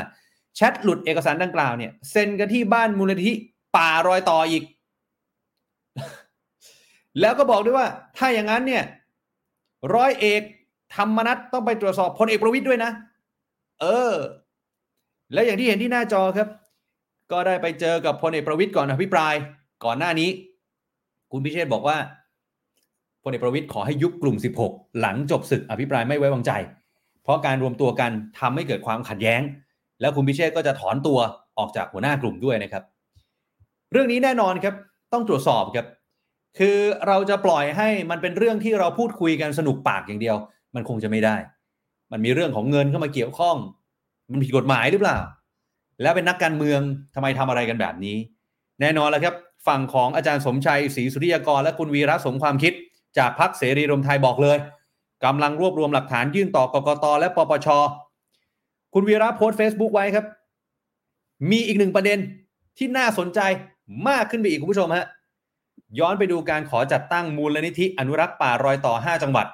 [0.56, 3.34] แชทหลุดเอกสารดังกล่าวเนี่ยเซ็นกันที่บ้านมูลนิธิ
[3.76, 4.64] ป่ารอยต่ออีก
[7.22, 8.84] แล้วก็บอกด้วยว่า ถ้าอย่างนั้นเนี่ย
[9.96, 10.42] ร้อยเอก
[10.96, 12.92] ธรรมนัฐต้องไปตรวจสอบพลเอกประวิตยด้วยนะ
[13.82, 14.14] เออ
[15.34, 16.48] และอย่างที่เห็นที่หน้าจอครับ
[17.32, 19.34] ก็ได้ไปเจอกับพลเอกประวิตยก่อนอภิปราย
[19.86, 20.30] ก่อนหน้านี้
[21.32, 21.98] คุณพิเชษบอกว่า
[23.24, 26.52] พลเอกประวิตยขอให้ยุบกลุ่ม 16 หลังจบศึกอภิปรายไม่ไว้วางใจ
[27.24, 29.42] เพราะการรวมตัวกันทำให้เกิดความขัดแย้ง
[30.02, 31.20] แล้วคุณพิเชษก็จะถอนตัว
[31.58, 32.84] ออกจากหัวหน้ากลุ่มด้วยนะครับ
[33.92, 34.76] เรื่องนี้แน่นอนครับ
[35.14, 35.88] ต้องตรวจสอบครับ
[36.60, 36.78] คือ
[37.08, 40.36] เราจะปล่อยให้มันเป็นเรื่องที่เราพูดคุยกันสนุกปากอย่างเดียว
[40.76, 41.36] มันคงจะไม่ได้
[42.12, 43.58] มันมีเรื่องของเงินเข้ามาเกี่ยวข้อง
[44.32, 45.18] มันผิดกฎหมายหรือเปล่า
[46.04, 46.82] แล้วเป็นนักการเมือง
[47.16, 48.18] ทำไมทำอะไรกันแบบนี้
[48.82, 49.36] แน่นอนแล้วครับ
[49.68, 52.74] ฝั่งของอาจารย์สมชัยศรีสุริยากร และคุณวีระสมความคิด
[53.18, 54.58] จากพรรคเสรีรวมไทยบอกเลย
[55.26, 57.68] กำลังรวบรวมหลักฐานยื่นต่อกกตและปปช
[58.94, 60.26] คุณวีระโพสต์ Facebook ไว้ครับ
[61.52, 62.20] มีอีกหนึ่งประเด็น
[62.78, 63.40] ที่น่าสนใจ
[64.08, 65.06] มากขึ้นไปอีกคุณผู้ชมฮะ
[66.00, 69.48] ย้อนไปดูการขอจัดตั้งมูลนิธิอนุรักษ์ป่ารอยต่อ 5 จังหวัด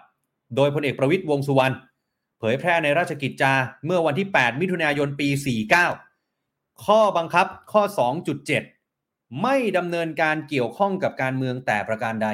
[0.56, 1.74] โดยพลเอกประวิตยวงสุวรรณ
[2.40, 3.54] เผยแพร่ในราชกิจจา
[3.86, 5.28] เมื่อวันที่ 8 มิถุนายนปี
[5.72, 6.09] 49
[6.86, 7.84] ข้อบังคับข้อ
[8.62, 12.28] 2.7 ไม่ดำเนินการเกี่ยวข้องกับการเมืองแต่ประการใด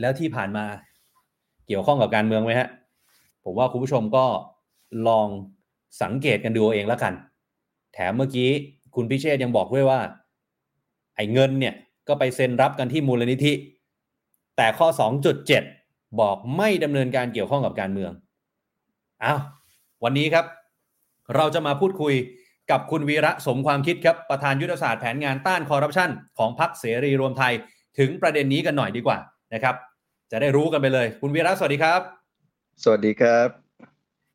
[0.00, 0.66] แล้วที่ผ่านมา
[1.66, 2.68] เกี่ยวข้องกับการเมืองไหมฮะ
[3.44, 4.26] ผมว่าคุณผู้ชมก็
[5.08, 5.28] ลอง
[6.02, 7.12] สังเกตกันดูเองแล้วกัน
[7.94, 8.50] แถมเมื่อกี้
[8.94, 10.00] คุณพิเชษยังบอกด้วยว่า
[11.16, 11.74] ไอ้เงินเนี่ย
[12.08, 13.52] ก็ไปเซ็นรับกันที่มูลนิธิ
[14.56, 14.88] แต่ข้อ
[15.52, 18.12] 2.7 บอกไม่ดำเนินการเกี่ยวข้องกับการเมือง
[19.24, 19.40] อ้าว
[20.04, 20.44] วันนี้ครับ
[21.36, 22.14] เราจะมาพูดคุย
[22.70, 27.52] กับคุณวีระสมความคิดครับ ประธานยุทธศาสตร์แผนงานต้านคอร์รัปชันของพรรคเสรีรวมไทย
[27.98, 29.18] ถึงประเด็นนี้กันหน่อยดีกว่า
[29.54, 29.74] นะครับ
[30.30, 32.00] จะได้รู้กันไปเลย คุณวีระสวัสดีครับ
[32.82, 33.48] สวัสดีครับ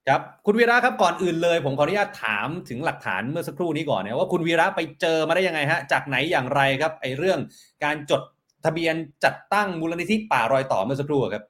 [0.07, 7.39] ครับ คุณวีระครับก่อนอื่นเลย ผมขออนุญาตถามถึงหลักฐานเมื่อสักครู่นี้ก่อนนะว่าคุณวีระไปเจอมาได้ยังไงฮะจากไหนอย่างไรครับไอ้เรื่อง
[7.83, 8.21] การจด
[8.65, 11.43] ทะเบียนจัดตั้งมูลนิธิป่ารอยต่อเมื่อสักครู่อะครับ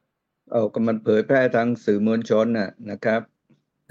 [0.51, 3.36] เอาก็มันเผยแพร่ทางสื่อมวลชนน่ะนะครับครับ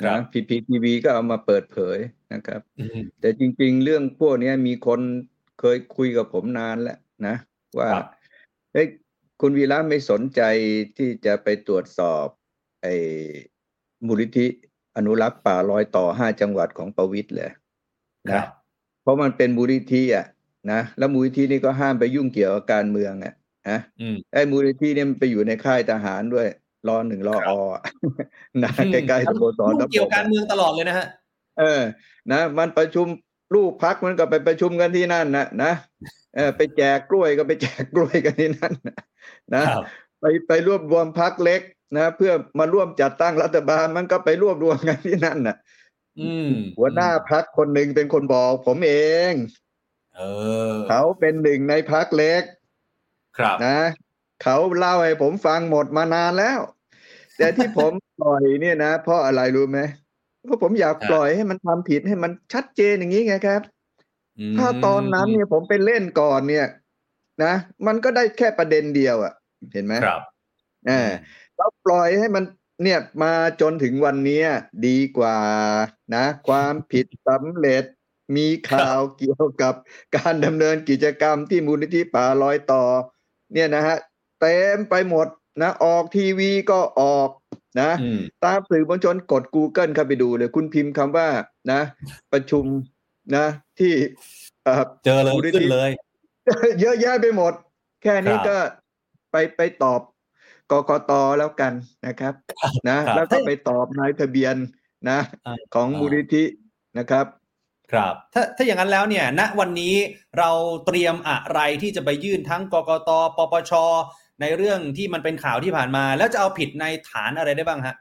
[0.04, 1.98] นะพีพีทีวีก็เอามาเปิดเผย
[2.32, 5.00] นะครับอืมแต่จริง ๆ เรื่องพวกเนี้ยมีคน
[5.60, 7.36] เคยคุยกับผมนานแล้วนะ
[7.78, 8.06] ว่าครับ
[8.72, 8.86] เฮ้ย
[9.40, 10.40] คุณวีระไม่สนใจ
[10.96, 12.26] ที่จะไปตรวจสอบ
[12.82, 12.94] ไอ้
[14.06, 14.46] มูลนิธิ
[14.96, 17.50] อนุรักษ์ป่ารอยต่อห้าจังหวัดของประวิตรเลย
[18.30, 18.46] ครันะบ
[19.02, 20.26] เพราะมันเป็นมูลนิธิอะ
[20.72, 23.34] นะแล้วมูลนิธินี่ก็ห้ามไปยุ่งเกี่ยวกับการเมืองอะ
[23.70, 26.48] นะอืมไอ้มูลนิธิเนี่ยมันไปอยู่ในค่ายทหารด้วย
[26.88, 27.78] รอหนึ่งรอครัอบ
[28.62, 31.06] นะใกล้ๆสโมสรยุ่งเกี่ยวการเมืองตลอดเลยนะฮะ
[31.58, 31.82] เออ
[32.32, 33.06] นะ มันประชุม
[33.54, 35.72] ลูกพักมันก็ไปประชุมกันที่นั่นนะนะ
[36.36, 38.96] เออไปแจกกล้วยก็ไปแจกกล้วยกันที่นั่นนะ
[39.54, 39.82] นะครับ
[40.20, 41.60] ไปไปรวบรวมพักเล็ก
[41.96, 45.56] นะเพื่อมาร่วมจัดตั้งรัฐบาลมันก็ไปรวบรวมกันที่นั่นน่ะ
[46.20, 48.94] อืมหัวหน้าพักคนหนึ่งเป็นคนบอกผมเอ
[49.30, 49.32] ง
[50.16, 50.22] เอ
[50.70, 52.42] อ เขาเป็นหนึ่งในพักเล็ก
[53.38, 53.80] ครับนะ
[54.42, 56.58] เขาเล่าให้ผมฟังหมดมานานแล้ว
[57.38, 59.80] แต่ที่ผมปล่อยเนี่ยนะ เพราะอะไรรู้ไหม
[60.44, 63.62] เพราะผมอยากครับปล่อยให้มันทำผิดให้มันชัดเจนอย่างนี้ไงครับ
[64.38, 66.66] อืมถ้าตอนนั้นเนี่ยผมไปเล่นก่อนเนี่ย
[67.44, 67.54] นะ
[67.86, 69.32] มันก็ได้แค่ประเด็นเดียวอะ่ะ
[69.72, 70.22] เห็นไหมครับ
[70.86, 71.10] เออ
[71.56, 72.44] เราปล่อยให้มัน
[72.82, 74.46] เนี่ยมาจนถึงวันเนี้ย
[74.86, 75.38] ดีกว่า
[76.14, 77.84] นะ ความผิดสำเร็จ
[78.36, 79.74] มีข่าวเกี่ยวกับ
[80.16, 82.84] การดำเนินกิจกรรมที่มูลนิธิป่าลอยต่อ
[83.52, 83.96] เนี่ยนะฮะ
[84.40, 85.26] เต็มไปหมด
[85.62, 87.30] นะออกทีวีก็ออก
[87.80, 91.28] นะอืมตามสื่อมวลชนกด Google เข้าไปดูเลย คุณพิมพ์คำว่า
[91.72, 91.80] นะ
[92.32, 92.64] ประชุม
[93.36, 93.46] นะ
[93.78, 93.92] ที่
[94.64, 95.90] เอ่อเจอเลยมูลนิธิขึ้นเลย
[96.80, 97.52] เยอะแยะไปหมด
[98.02, 98.56] แค่นี้ครับก็
[99.30, 100.00] ไปไปตอบ
[100.70, 101.72] กกตแล้วกัน
[102.06, 102.34] นะครับ
[102.88, 104.54] นะครับแล้วก็ไปตอบนายทะเบียน
[105.10, 106.44] นะอ่าของอ่ามูมูลนิธิ
[106.98, 107.26] นะครับ
[107.92, 109.94] ครับถ้าถ้าอย่างนั้นแล้วเนี่ยณวันนี้
[110.38, 110.50] เรา
[110.86, 113.72] เตรียมอะไรที่จะไปยื่นทั้งกกตปปช
[114.40, 117.94] ในเรื่องที่มันเป็นข่าวที่ผ่านมา แล้วจะเอาผิดในฐานอะไรได้บ้างฮะ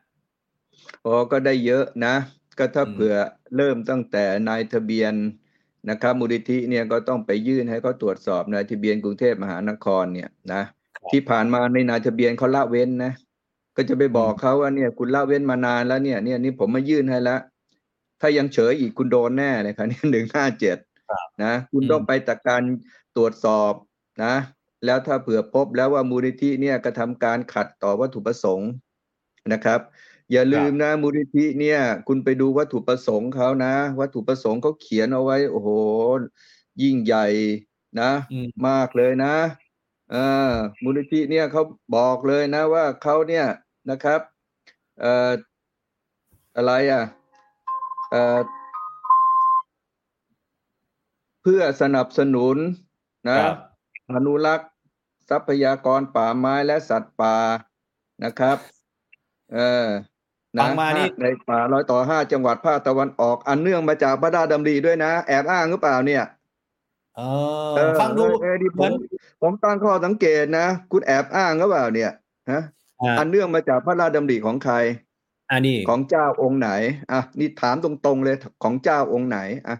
[1.05, 2.15] อ๋อก็ได้เยอะนะ
[2.57, 3.15] ก็ถ้าอืมเผื่อ
[3.55, 5.13] เริ่มตั้งแต่นายทะเบียน
[5.89, 10.63] นะครับมูลนิธิเนี่ยก็ต้องไปยื่นให้เขาตรวจสอบนายทะเบียนกรุงเทพมหานครเนี่ยนะ
[11.11, 13.13] ที่ผ่านมาในนายทะเบียนเขาละเว้นนะ
[13.75, 17.39] ก็จะไปบอกเขาว่าเนี่ยคุณละเว้นมานานแล้วเนี่ยเนี่ยนี่ผมมายื่นให้แล้ว
[18.21, 20.77] ถ้ายังเฉยอีกคุณโดนแน่เลยครับเนี่ยหนึ่งห้าเจ็ด
[21.43, 22.63] นะ คุณอืมต้องไปจากการ
[23.17, 23.73] ตรวจสอบ
[24.23, 24.35] นะ
[24.85, 28.69] แล้วถ้าเผื่อพบแล้วว่ามูลนิธิเนี่ยกระทำการขัดต่อวัตถุประสงค์
[29.53, 29.79] นะครับ
[30.31, 35.69] อย่าลืมนะมูลนิธิเนี่ย คุณไปดูวัตถุประสงค์เขานะ วัตถุประสงค์เขาเขียนเอาไว้ โอ้โห
[36.81, 37.27] ยิ่งใหญ่
[38.01, 39.35] นะอืมมากเลยนะ
[40.11, 40.15] เอ
[40.49, 40.51] อ
[40.83, 41.63] มูลนิธิเนี่ยเขา
[41.95, 43.45] บอกเลยนะว่าเขาเนี่ย
[43.89, 44.21] นะครับ
[44.99, 45.31] เอ่อ
[46.55, 47.03] อะไรอะ
[48.11, 48.39] เอ่อ
[51.41, 52.57] เพื่อสนับสนุน
[53.29, 53.55] นะครับ
[54.13, 54.69] อนุรักษ์
[55.29, 57.35] ทรัพยากรป่าไม้และสัตว์ป่า
[58.23, 58.57] นะครับ
[59.53, 59.85] เออ
[60.59, 66.23] ฟันะงมานี่ในป่าร้อยต่อห้าจังหวัดภาคตะวันออก อันเนื่องมาจากพระราชดำริด้วยนะ แอบอ้างหรือเปล่าเนี่ย
[67.15, 67.21] เอ
[67.75, 68.93] เอออฟังดูเออดีผเหมืมอน
[69.41, 72.11] ผมตั้งข้อสังเกตนะ คุณแอบอ้างหรือเปล่าเนี่ย
[72.51, 72.61] ฮะ
[73.01, 74.75] อ่าอันเนื่องมาจากพระราชดำริของใคร
[75.51, 76.69] อันนี้ของเจ้าองค์ไหน
[77.11, 79.77] อะนี่ถามตรงๆเลยของเจ้าองค์ไหนอะ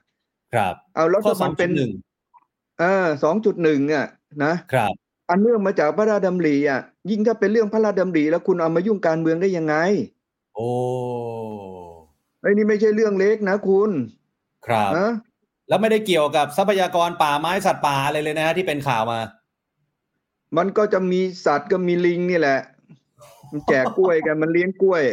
[0.53, 4.07] ครับ เอาแล้วข้อถ้าสอมังนเป็เป็นนหนึ่งเออสองจุดหนึ่งอะ
[4.43, 4.93] นะครับ
[5.29, 9.75] อันเนื่องมาจากพระราชดำริอะ ยิ่งถ้าเป็นเรื่องพระราชดำริแล้วคุณเอามายุ่งการเมืองได้ยังไง
[10.55, 10.69] โอ้
[12.41, 13.89] ไอ้ยนี่ไม่ใช่เรื่องเล็กนะคุณ
[14.67, 15.09] ครับนะ
[15.67, 19.19] แล้วไม่ได้เกี่ยวกับทรัพยากรป่าไม้สัตว์ป่าอะไรเลยนะฮะที่เป็นข่าวมา
[20.57, 22.59] มันก็จะมีสัตว์ก็มีลิงนี่แหละ
[23.51, 25.03] มันแจกกล้วยกันมันเลี้ยงกล้วย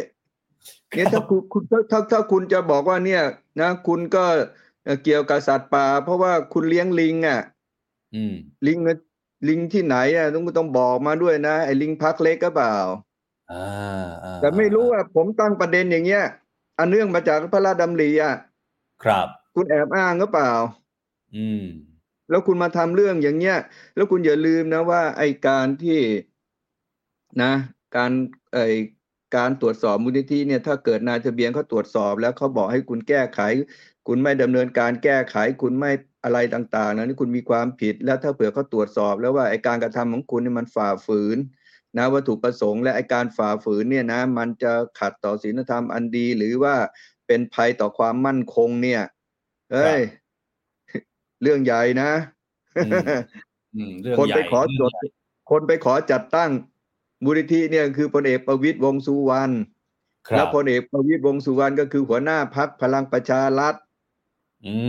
[0.94, 3.22] เนี่ยถ้าคุณคุณถ้าถ้าถ้าคุณจะบอกว่าเนี่ย
[3.60, 4.24] นะ คุณก็
[4.84, 7.40] เอ่อเกี่ยวกับสัตว์ป่า เพราะว่าคุณเลี้ยงลิงอะ
[8.14, 8.34] อืม
[8.66, 8.96] ลิงมัน
[9.48, 12.76] ลิงที่ไหนอะต้องต้องบอกมาด้วยนะไอ้ลิงพักเล็กก็เปล่า
[13.52, 13.64] อ่า
[14.24, 16.24] อ่าแต่ไม่รู้ว่าผมตั้งประเด็นอย่างเงี้ย
[16.78, 18.34] อันเนื่องมาจากพระราชดำริอะ
[19.02, 20.52] ครับ คุณแอบอ้างก็เปล่า
[21.36, 21.64] อืม
[22.30, 23.58] แล้วคุณมาทำเรื่องอย่างเงี้ย
[23.94, 25.98] แล้วคุณอย่าลืมนะว่า ไอการที่
[27.42, 27.52] นะ
[27.96, 28.12] การ
[28.54, 28.58] ไอ
[29.36, 33.40] การตรวจสอบมูลนิธิเนี่ย ถ้าเกิดนายทะเบียนเขาตรวจสอบแล้วเขาบอกให้คุณแก้ไข
[34.08, 35.90] คุณไม่ดำเนินการแก้ไข คุณไม่
[36.24, 41.38] อะไรต่างๆนะนี่คุณมีความผิด แล้วถ้าเผื่อเขาตรวจสอบแล้วว่าไอการกระทำของคุณเนี่ยมันฝ่าฝืน
[41.98, 46.74] นะวัตถุประสงค์และไอการฝ่าฝืนเนี่ยนะมันจะขัดต่อศีลธรรมอันดี หรือว่า
[47.26, 49.02] เป็นภัยต่อความมั่นคงเนี่ย
[49.72, 50.00] เฮ้ย
[51.42, 52.10] เรื่องใหญ่นะ
[52.86, 52.92] อืม
[53.74, 54.92] อืมเรื่องคนใหญ่ไปขอจด
[55.50, 56.50] คนไปขอจัดตั้ง
[57.24, 59.52] มูลนิธิเนี่ยคือพลเอกประวิตยวงษ์สุวรรณ
[60.28, 63.91] ครับแล้วพลเอกประวิตยวงษ์สุวรรณก็คือหัวหน้าพักพลังประชารัฐอืม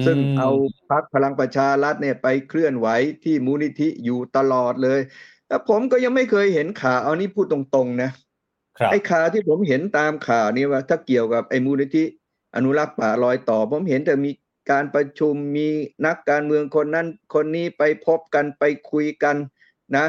[0.06, 0.50] ซึ่งเอา
[0.90, 2.88] พักพลังประชารัฐเนี่ยไปเคลื่อนไหว
[3.24, 5.00] ที่มูลนิธิอยู่ตลอดเลย
[5.48, 8.12] แต่ผมก็ยังไม่เคยเห็นข่าวเอานี่พูดตรงๆนะ
[8.78, 12.04] ครับไอ้ข่าวที่ผมเห็นตามข่าวนี่ว่า ถ้าเกี่ยวกับไอ้มูลนิธิ
[12.56, 14.32] อนุรักษ์ป่ารอยต่อ ผมเห็นแต่มี
[14.72, 15.68] การประชุมมี
[16.06, 19.36] นักการเมืองคนนั้นคนนี้ไปพบกันไปคุยกัน
[19.98, 20.08] นะ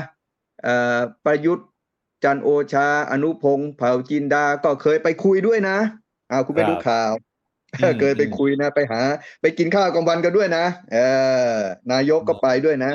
[0.63, 1.69] เอ่อประยุทธ์
[2.25, 5.79] จันทร์โอชา อนุพงศ์เผ่าจินดา ก็เคยไปคุยด้วยนะ
[6.31, 7.34] อ้าวคุณไปดูข่าวอืม
[8.01, 9.01] เคยไปคุยนะ ไปหา
[9.41, 10.99] ไปกินข้าวกลางวันกันด้วยนะเอ
[11.57, 11.59] อ
[11.93, 12.93] นายกก็ไปด้วยนะ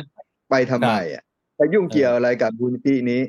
[0.50, 1.24] ไปทำไมอะ
[1.58, 3.22] ไปยุ่งเกี่ยวอะไรกับมูลนิธินี้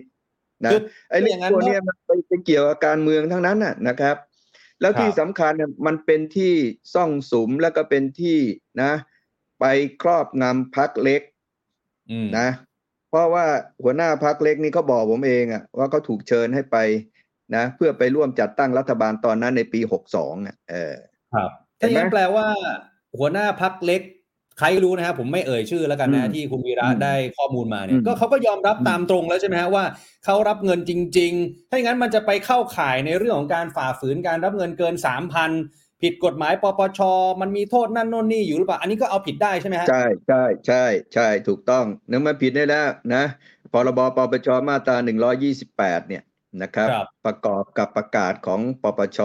[0.65, 0.81] นะคือ
[1.11, 4.17] ไอ้เรื่องอย่างนั้นพวกเนี้ยมันไปไปเกี่ยวกับการเมืองทั้งนั้นน่ะนะครับ
[4.81, 6.53] แล้วครับที่สำคัญเนี่ยมันเป็นที่
[6.95, 8.39] ซ่องสุมแล้วก็เป็นที่
[8.83, 8.93] นะ
[9.61, 9.65] ไป
[10.03, 11.23] ครอบงำพักเล็ก
[12.11, 12.49] อืมนะ
[13.11, 13.47] เพราะว่า
[13.83, 16.77] หัวหน้าพักเล็กนี่เขาบอกผมเองอะว่าเขาถูกเชิญให้ไป
[17.57, 20.97] นะ เพื่อไปร่วมจัดตั้งรัฐบาลตอนนั้นในปีหกสองอะเออ
[21.35, 22.47] ครับเห็ถ้านอย่างไหมนั้นแปลว่า
[23.19, 24.03] หัวหน้าพักเล็ก
[24.59, 29.85] ใครรู้นะครับผมไม่เอ่ยชื่อแล้วกันนะอืมที่คุณวีระอืมได้ข้อมูลมาเนี่อืยมก็เขาก็ยอมรับอืมตามตรงแล้วใช่ไหมฮะว่า
[30.25, 35.51] เขารับเงินจริง ๆ ถ้าอย่างนั้นมันจะไปเข้าข่ายในเรื่องของการฝ่าฝืนการรับเงินเกินสามพัน
[36.03, 37.01] ผิดกฎหมายปปช
[37.41, 43.25] มันมีโทษนั่นโน่นนี่อยู่หรือเปล่า อันนี้ก็เอาผิดได้ใช่ไหมฮะใช่ใช่ใช่ใช่ถูกต้องนึกมาผิดได้แล้วนะ
[43.73, 46.23] พรบปปชมาตราหนึ่งร้อยี่สิบแปดเนี่ย
[46.63, 49.21] นะครับครับ ประกอบกับประกาศของปปช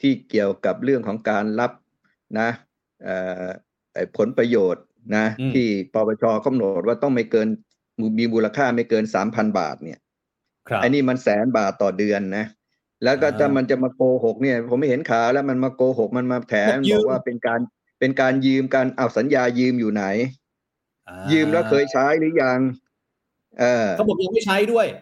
[0.00, 1.72] ที่เกี่ยวกับเรื่องของการรับ
[2.40, 2.48] นะ
[3.04, 3.46] เอ่อ
[3.94, 4.84] ไอ้ผลประโยชน์
[5.16, 7.48] นะอืมที่ปปชกำหนดว่าต้องไม่เกิน
[8.18, 9.98] มีมูลค่าไม่เกินสามพันบาทเนี่ย
[10.68, 12.46] ครับไอ้นี่มันแสนบาทต่อเดือนนะ
[13.04, 17.60] แล้วก็อ่าถ้ามันจะมาโกหกเนี่ย ผมไม่เห็นข่าวแล้วมันมาโกหกมันมาแถมยืบมอกว่าเป็นการ
[17.98, 20.04] เป็นการยืมการเอาสัญญายืมอยู่ไหน
[21.08, 22.58] อ่ายืมแล้วเคยใช้หรือยัง
[23.60, 24.96] เออเขาบอกยังไม่ใช้ด้วยเ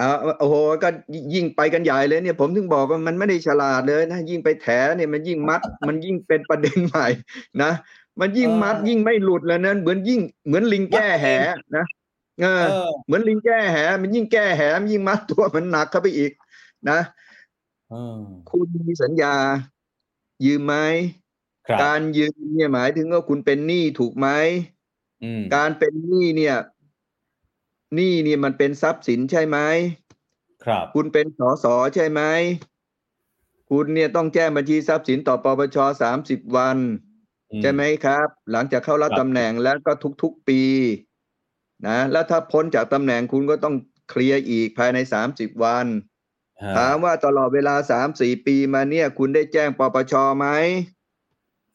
[0.00, 0.08] อา
[0.40, 0.88] โอ้โหก็
[1.34, 4.66] ยิ่งไปกันใหญ่เลยเนี่ย ผมถึงบอกว่ามันไม่ได้ฉลาดเลยนะยิ่งไปแถ
[4.96, 7.06] เนี่ยมันยิ่งมัด มันยิ่งเป็นประเด็นใหม่
[7.62, 7.72] นะ
[8.20, 11.26] มันยิ่งมัดเออยิ่งไม่หลุดแล้วนะเหมือนยิ่งเหมือนลิงแก้แห
[11.76, 11.84] นะ
[12.42, 16.32] เออเออ เหมือนลิงแก้แห มันยิ่งแก้แหมันยิ่งมัดตัวมันหนักเข้าไปอีก
[16.90, 17.00] นะ
[17.90, 18.20] เออ
[18.50, 19.34] คุณมีสัญญา
[20.44, 20.74] ยืมไหม
[21.66, 24.28] ครับการยืมเนี่ยหมายถึงว่าคุณเป็นหนี้ถูกไหม
[25.22, 26.56] อืมการเป็นหนี้เนี่ย
[27.94, 29.58] หนี้เนี่ยมันเป็นทรัพย์สินใช่ไหม
[30.64, 32.22] ครับ คุณเป็นสสใช่ไหม
[33.70, 36.78] คุณเนี่ยต้องแจ้งบัญชีทรัพย์สินต่อปปชสามสิบวัน
[37.50, 40.62] อืใช่ไหมครับ หลังจากเข้ารับครับตำแหน่งแล้วก็ทุกๆปี
[41.86, 43.74] นะแล้วถ้าพ้นจากตำแหน่งคุณก็ต้อง
[44.10, 45.86] เคลียร์อีกภายในสามสิบวัน
[46.62, 50.46] ฮะถามว่าตลอดเวลาสามสี่ปีมาเนี่ย คุณได้แจ้งปปชไหม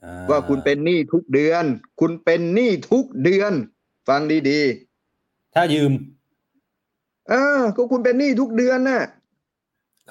[0.04, 1.66] อ่ว่าคุณเป็นหนี้ทุกเดือน
[2.00, 3.54] คุณเป็นหนี้ทุกเดือน
[4.08, 4.62] ฟังดี
[5.54, 9.04] ถ้ายืมๆเออก็คุณเป็นหนี้ทุกเดือนน่ะ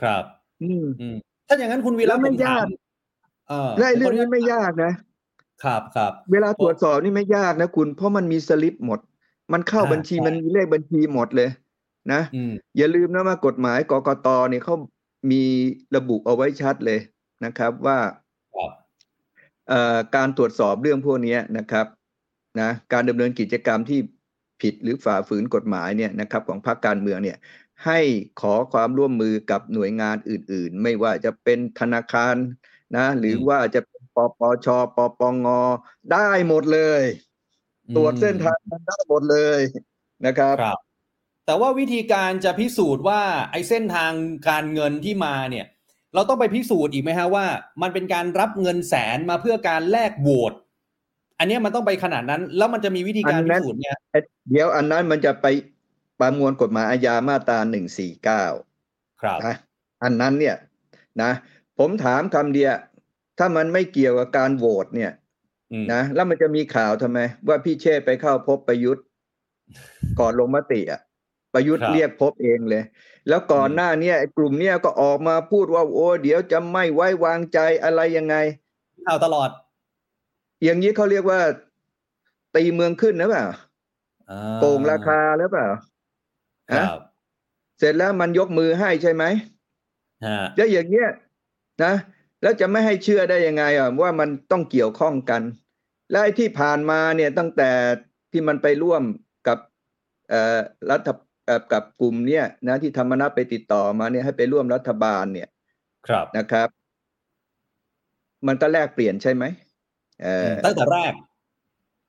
[0.00, 0.24] ครับ
[0.62, 1.16] อืมอืม
[1.48, 2.66] ถ้าอย่างนั้นคุณวีแล้ระวไม่ผมถยาก
[3.48, 4.92] เออและไอ้เรื่องผนี้ขไม่ยากนะ
[5.64, 9.00] ครับครับเวลาตรวจสอบนี่ไม่ยากนะคุณ เพราะมันมีสลิปหมด
[9.52, 11.50] มันเข้าอ่าบัญชีใช่มันมีเลขบัญชีหมดเลย
[12.12, 14.76] นะอืมอย่าลืมนะว่ากฎหมายกกตเนี่ยเขา
[15.30, 15.42] มี
[15.96, 17.00] ระบุเอาไว้ชัดเลย
[17.44, 17.98] นะครับว่า
[18.56, 18.70] ครับ
[19.68, 21.86] เอ่อการตรวจสอบเรื่องพวกเนี้ยนะครับ
[22.60, 24.00] นะการดำเนินกิจกรรมที่
[24.60, 27.38] ผิดหรือฝ่าฝืนกฎหมายเนี่ยนะครับของพรรคการเมืองเนี่ย
[27.86, 28.00] ให้
[28.40, 32.34] ขอความร่วมมือกับหน่วยงานอื่น ๆ ไม่ว่าจะเป็นธนาคาร
[32.96, 35.46] นะหรือว่าจะเป็นปปชปปง
[36.12, 37.02] ได้หมดเลย
[37.96, 39.60] ตรวจเส้นทางมันได้หมดเลย
[40.26, 40.78] นะครับครับ
[41.46, 44.12] แต่ว่าวิธีการจะพิสูจน์ว่าไอ้เส้นทาง
[44.48, 45.66] การเงินที่มาเนี่ย
[46.14, 47.46] เราต้องไปพิสูจน์อีกไหมฮะว่า
[47.82, 50.52] มันเป็นการรับเงินแสนมาเพื่อการแลกโหวต
[51.40, 53.96] อันเนี้ยมันต้องไปขนาดนั้น แล้วมันจะมีวิธีการอันพินั้นสูจน์เนี่ย
[54.50, 55.46] เดี๋ยวอันนั้นมันจะไป
[56.20, 58.44] ประมวลกฎหมายอาญามาตราหนึ่งสี่เก้า
[59.22, 59.54] ครับนะ
[60.02, 60.56] อันนั้นเนี่ย
[61.22, 61.30] นะ
[61.78, 62.72] ผมถามคำเดียว
[63.38, 65.12] ถ้ามันไม่เกี่ยวกับการโหวตเนี่ย
[65.72, 67.18] อืมนะแล้วมันจะมีข่าวทำไม
[67.48, 69.04] ว่าพี่เชษฐ์ไปเข้าพบประยุทธ์
[70.20, 71.00] ก่อนลงมติอะ
[71.54, 72.82] ประยุทธ์ครับเรียกพบเองเลย
[73.28, 78.36] แล้วก่อนอืมหน้าเนี้ยไอ้กลุ่มเนี้ยก็ออกมาพูดว่า โอ้เดี๋ยวจะไม่ไว้วางใจอะไรยังไง
[79.06, 79.50] ข่าวตลอด
[80.64, 81.40] อย่างนี้เขาเรียกว่า
[82.54, 83.46] ตีเมืองขึ้นนะเปล่า
[84.30, 85.68] อ่าโกงราคาหรือเปล่า
[86.72, 87.00] คฮะรับ
[87.78, 89.24] เสร็จแล้วมันยกมือให้ใช่ไหม
[90.26, 91.08] ฮะแล้วอย่างเงี้ย
[91.84, 91.94] นะ
[92.42, 95.42] แล้วจะไม่ให้เชื่อได้ยังไงอะว่ามันต้องเกี่ยวข้องกัน
[96.10, 97.70] และไอ้ที่ผ่านมาเนี่ยตั้งแต่
[98.32, 99.02] ที่มันไปร่วม
[99.48, 99.58] กับ
[100.28, 100.58] เอ่อ
[100.90, 101.08] รัฐ
[101.46, 105.48] เอ่อกับกลุ่มเนี่ยนะที่ธรรมนัฐไปติดต่อมาเนี่ยให้ไปร่วมรัฐบาลเนี่ย
[106.06, 106.68] ครับนะครับ
[108.46, 109.69] มันก็แลกเปลี่ยนใช่ไหมเออ
[110.64, 111.12] ตั้งแต่แรก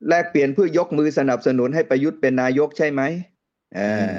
[0.08, 3.02] แลกเปลี่ยนเพื่อยกมือสนับสนุนให้ประยุทธ์เป็นนายกใช่ไหม
[3.76, 3.80] เอ
[4.12, 4.14] อ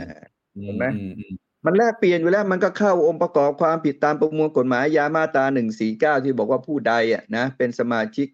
[0.63, 1.33] เห็นไหมอือืม
[1.65, 8.27] มันแลกเปลี่ยนอยู่แล้วมันก็เข้าองค์ประกอบความผิดตามประมวลกฎหมายยามาตราหนึ่งสี่เก้าที่บอกว่าผู้ใดอะนะเป็นสมาชิก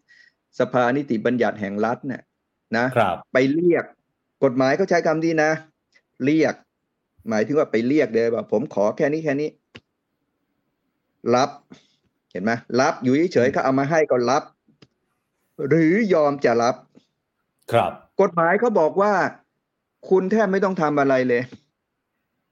[0.60, 2.22] สภานิติบัญญัติแห่งรัฐเนี่ย
[2.78, 3.84] นะครับไปเรียก
[4.43, 5.51] กฎหมายเขาใช้คำนี้นะ
[6.26, 6.55] เรียก
[7.30, 9.49] หมายถึงว่าไปเรียกเลยว่าผมขอแค่นี้แค่นี้
[11.36, 11.49] รับ
[12.32, 14.43] เห็นไหมรับอยู่เฉยๆเขาเอามาให้ก็รับ
[15.68, 16.76] หรือยอมจะรับ
[17.72, 17.91] ครับ
[18.22, 19.14] กฎหมายเขาบอกว่า
[20.10, 21.43] คุณแทบไม่ต้องทำอะไรเลย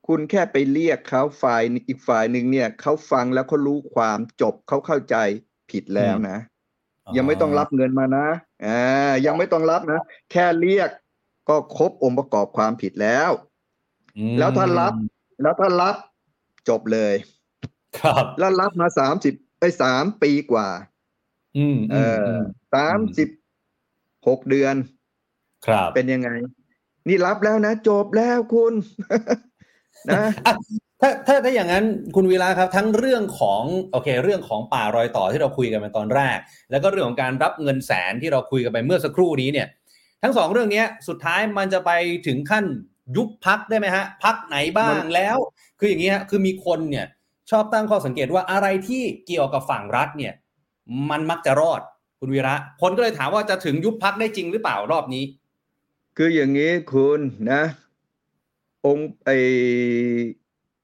[0.07, 5.15] คุณแค่ไปเรียกเขาฝ่ายอีกฝ่ายหนึ่งเนี่ยเขาฟังแล้วเขารู้ความจบเขาเข้าใจ
[5.71, 6.37] ผิดแล้วนะ
[7.15, 8.27] ยังไม่ต้องรับเงินมานะ
[8.65, 9.99] อ่ายังไม่ต้องรับนะ
[10.31, 10.89] แค่เรียก
[11.49, 13.29] ก็ครบองค์ประกอบความผิดแล้ว
[14.17, 14.93] อืมแล้วถ้ารับ
[15.41, 15.95] แล้วถ้ารับ
[16.69, 17.13] จบเลย
[17.99, 20.69] ครับ แล้วรับมาสามสิบไปสามปีกว่า
[21.57, 22.39] อืมเอมอม
[22.73, 23.29] สามสิบ
[24.27, 24.75] หกเดือน
[25.67, 26.29] ครับเป็นยังไง
[27.07, 28.73] นี่รับแล้วนะ จบแล้วคุณ
[30.09, 30.53] นะอะ
[31.01, 36.37] ถ้าถ้าถ้าอย่างนั้นคุณวีระครับทั้งเรื่องของโอเค เรื่องของป่ารอยต่อที่เราคุยกันไปตอนแรก
[36.71, 39.67] แล้วก็เรื่องของการรับเงินแสนที่เราคุยกันไปเมื่อสักครู่นี้เนี่ย
[40.23, 41.91] ทั้งสองเรื่องเนี้ยสุดท้ายมันจะไป
[42.27, 42.65] ถึงขั้น
[43.15, 45.37] ยุบพักได้ไหมฮะพักไหนบ้างแล้ว
[45.79, 47.05] คืออย่างนี้ฮะคือมีคนเนี่ย
[47.51, 50.33] ชอบตั้งข้อสังเกตว่าอะไรที่เกี่ยวกับฝั่งรัฐเนี่ย
[51.09, 51.81] มันมักจะรอด
[52.19, 55.23] คุณวีระคนก็เลยถามว่าจะถึงยุบพักได้จริงหรือเปล่ารอบนี้
[56.17, 57.19] คืออย่างนี้คุณ
[57.51, 57.63] นะ
[58.85, 59.29] องค์ไอ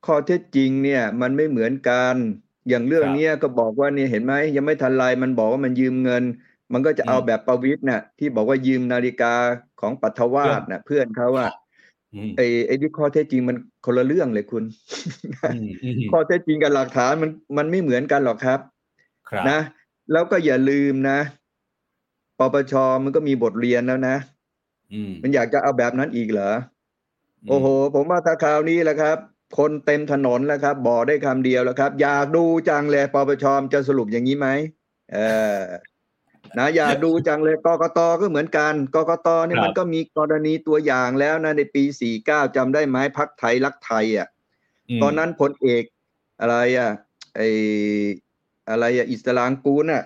[0.05, 2.15] ข้อเท็จจริงเนี่ย มันไม่เหมือนกัน
[2.69, 6.23] อย่างเรื่องครับเนี้ยก็บอกว่าเนี่ยเห็นไหมยังไม่ทันไรมันบอกว่ามันยืมเงิน
[6.73, 9.33] มันก็จะเอาอืมแบบประวิตรน่ะที่บอกว่ายืมนาฬิกา
[9.81, 11.47] ของปัทวาสน่ะ เพื่อนเขาว่า
[12.13, 14.63] อืมไอไอ้ที่ข้อเท็จจริงมันคนละเรื่องเลยคุณ
[15.51, 18.59] อืมอืมข้อเท็จจริงกับหลักฐานมันมันไม่เหมือนกันหรอกครับ
[19.29, 19.59] ครับนะ
[20.11, 21.19] แล้วก็อย่าลืมนะ
[22.39, 22.73] ปปช
[23.03, 24.17] มันก็มีบทเรียนแล้วนะ
[24.93, 26.51] อืมมันอยากจะเอาแบบนั้นอีกเหรอ
[27.49, 29.17] โอ้โห ผมว่าถ้าคราวนี้แหละครับ
[29.57, 34.47] คนเต็มถนนแล้วครับบอกได้คำเดียวแล้วครับ อยากดูจังเลยปปชจะสรุปอย่างนี้ไหม
[35.13, 35.17] เอ
[35.57, 35.61] อ
[36.57, 44.27] นะอยากดูจังเลยกกตก็เหมือนกันกกตเนี่ยครับมันก็มีกรณีตัวอย่างแล้วนะในปีสี่เก้าจำได้ไหมพักไทยรักไทยอะ
[44.97, 45.83] มตอนนั้นพลเอก
[46.41, 46.89] อะไรอะ
[47.35, 47.41] ไอ
[48.69, 50.03] อะไรอะอิสลามกูลอะ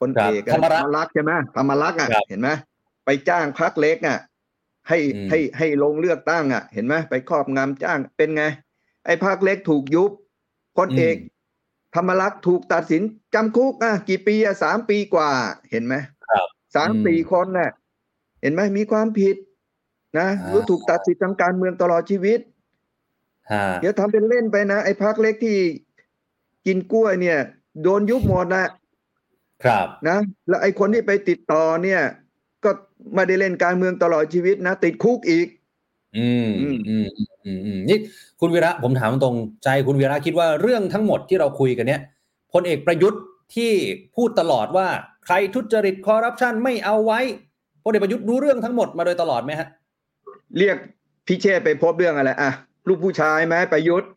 [0.00, 2.48] พลเอกครับธรรมรักษ์รักษ์ใช่ไหมธรรมรักษ์อะครับเห็นไหม
[3.04, 4.18] ไปจ้างพักเล็กอะ
[4.88, 8.44] ให้อืมให้ให้ลงเลือกตั้งอะ เห็นไหมไปครอบงำจ้างเป็นไง
[9.06, 10.10] ไอ้พักเล็กถูกยุบ
[10.76, 11.16] พลเอก
[11.94, 13.02] ธรรมรักษ์ถูกตัดสิน
[13.34, 15.30] จำคุกอะกี่ปีอะสามปีกว่า
[15.70, 15.94] เห็นไหม
[16.28, 17.70] ครับสามอืมสี่คนน่ะ
[18.42, 19.36] เห็นไหมมีความผิด
[20.18, 22.40] นะอ่าหรือถูกตัดสิทธิทางการเมืองตลอดชีวิต
[23.52, 25.58] ฮะเดี๋ยวทำเป็นเล่นไปนะไอ้พักเล็กที่
[26.66, 27.38] กินกล้วยเนี่ย
[27.82, 28.66] โดนยุบหมดนะ
[29.64, 30.18] ครับนะ
[30.48, 32.00] แล้วไอ้คนที่ไปติดต่อเนี่ย
[32.64, 32.70] ก็
[33.14, 35.46] ไม่ได้เล่นการเมืองตลอดชีวิตนะติดคุกอีก
[36.16, 37.06] อืมอือืมมอืม
[37.44, 37.98] อืมอืมนี่
[38.40, 42.00] คุณวีระผมถามตรงใจคุณวีระคิดว่าเรื่องทั้งหมดที่เราคุยกันเนี้ย
[42.52, 43.22] พลเอกประยุทธ์
[43.54, 43.72] ที่
[44.16, 44.88] พูดตลอดว่า
[45.26, 47.20] ใครทุจริตคอร์รัปชันไม่เอาไว้
[47.84, 49.68] พลเอกประยุทธ์รู้เรื่องทั้งหมดมาโดยตลอดไหมฮะ
[50.58, 50.76] เรียก
[51.28, 52.50] พิเชษไปพบเรื่องอะไรอะ
[52.88, 54.10] ลูกผู้ชายไหมประยุทธ์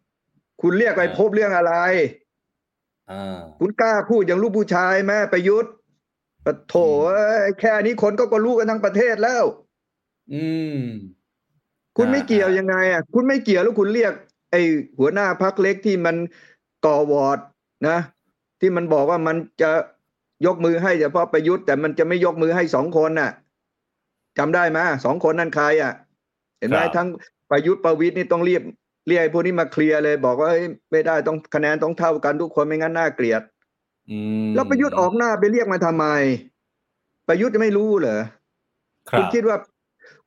[0.62, 2.23] คุณเรียกไปอ่าพบเรื่องอะไรอ่า
[3.60, 5.74] คุณกล้าพูดอย่างลูกผู้ชายไหมประยุทธ์
[6.46, 6.76] ปะโถ
[7.08, 9.44] เอ้ยแค่นี้คนก็ก็รู้กันทั้งประเทศแล้ว
[10.34, 10.46] อื
[10.78, 10.80] ม
[11.98, 14.14] คุณไม่อ่าเกี่ยวยังไงอะ คุณไม่เกี่ยวแล้วคุณเรียก
[14.52, 14.62] ไอ้
[15.00, 16.16] หัวหน้าพักเล็กที่มัน
[16.86, 17.40] ก่อวอร์ด
[17.88, 17.98] นะ
[18.60, 19.72] ที่มันบอกว่ามันจะ
[20.46, 23.32] ยกมือให้เฉพาะประยุทธ์แต่มันจะไม่ยกมือให้สองคนน่ะ
[24.38, 25.94] จำได้ไหมสองคนนั่นใครอะ
[26.60, 27.08] เห็นไหมครับทั้ง
[27.52, 28.62] ประยุทธ์ประวิทย์นี่ต้องเรียก
[29.08, 33.42] เรียกไอ้พวกนี้มาเคลียร์เลย บอกว่าเฮ้ยไม่ได้ต้องคะแนนต้องเท่ากันทุกคนไม่งั้นน่าเกลียด
[34.12, 36.06] อืมแล้วประยุทธ์ออกหน้าไปเรียกมาทำไม
[37.28, 38.22] ประยุทธ์ไม่รู้เหรอ
[39.10, 39.58] ครัคุบณคิดว่า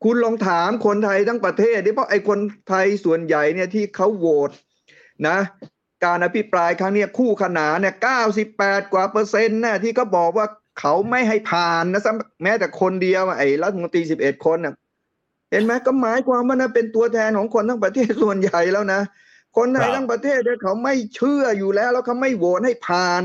[0.05, 4.51] คุณลองถามคนไทยทั้งประเทศดิเพราะไอ้คนไทยส่วนใหญ่เนี่ยที่เขาโหวต
[5.29, 5.39] นะ
[6.05, 10.47] การอภิปรายครั้งเนี้ยคู่ขนานเนี่ยเก้าสิบแปดกว่าเปอร์เซ็นต์นะที่เขาบอกว่า
[10.81, 14.74] เขาไม่ให้ผ่านนะซ้ำแม้แต่คนเดียวอะไอ้รัฐมนตรีสิบเอ็ดคนน่ะ
[15.51, 19.01] เห็นไหมก็หมายความว่านะเป็นตัวแทนของคนทั้งประเทศส่วนใหญ่แล้วนะ
[19.57, 23.22] คนไทยครับทั้งประเทศเนี่ยเขาไม่เชื่ออยู่แล้ว แล้วเขาไม่โหวตให้ผ่าน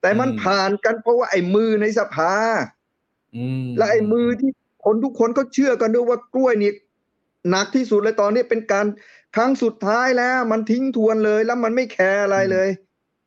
[0.00, 2.34] แต่มันอืมผ่านกันเพราะว่าไอ้มือในสภา
[3.36, 4.50] อืมและไอ้มือที่
[4.84, 6.72] คนทุกคนก็เชื่อกันด้วยว่ากล้วยนี่
[7.50, 8.86] หนักที่สุดเลยตอนนี้เป็นการ
[9.36, 12.68] ครั้งสุดท้ายแล้ว มันทิ้งทวนเลย แล้วมันไม่แคร์อะไรเลย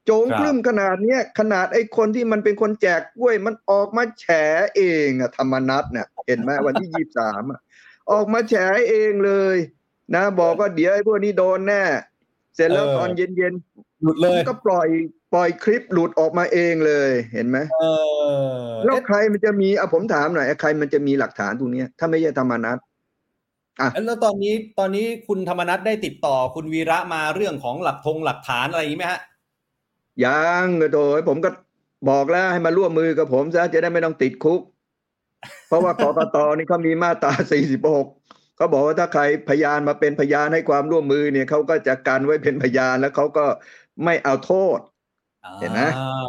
[0.05, 4.25] โจงครึ่มขนาดเนี้ยขนาดไอ้คนที่มันเป็นคนแจกกล้วย มันออกมาแฉ
[4.75, 7.43] เองอะธรรมนัตเนี่ยเห็นไหมวันที่ยี่สาม
[8.11, 8.55] ออกมาแฉ
[8.89, 9.57] เองเลย
[10.15, 11.83] นะ บอกว่าเดี๋ยวไอ้พวกนี้โดนแน่
[12.55, 13.53] เสร็จแล้วเออตอนเย็น
[14.01, 14.87] หลุดเลยๆก็ปล่อย
[15.33, 17.85] ปล่อยคลิปหลุดออกมาเองเลยเห็นไหมเอ
[18.59, 22.77] อแล้วเอ๊ะใครมันจะมีอะผมถามหน่อยใครมันจะมีหลักฐานตรงเนี้ยถ้าไม่ใช่ธรรมนัต
[24.05, 29.19] แล้วตอนนี้ตอนนี้คุณธรรมนัฐได้ติดต่อคุณวีระมาเรื่องของหลักธงหลักฐานอะไรอย่างนี้ไหมฮะ
[30.25, 31.49] ยังโดยผมก็
[32.09, 34.61] บอกแล้วให้มาร่วมมือกับผมซะจะได้ไม่ต้องติดคุก
[35.67, 37.31] เพราะว่ากกตนี่เขามีมาตรา
[37.93, 43.45] 46เขาบอกว่าถ้าใครพยานมาเป็นพยานให้ความร่วมมือเนี่ยเขาก็จะกันไว้เป็นพยานแล้วเขาก็
[44.05, 44.79] ไม่เอาโทษ
[45.59, 46.25] เห็นไหมอ่า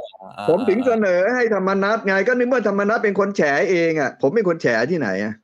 [0.49, 5.35] ผมถึงเสนอให้ธรรมนัตไงก็นึกว่าธรรมนัตเป็นคนแฉเองอะ ผมเป็นคนแฉที่ไหนอะ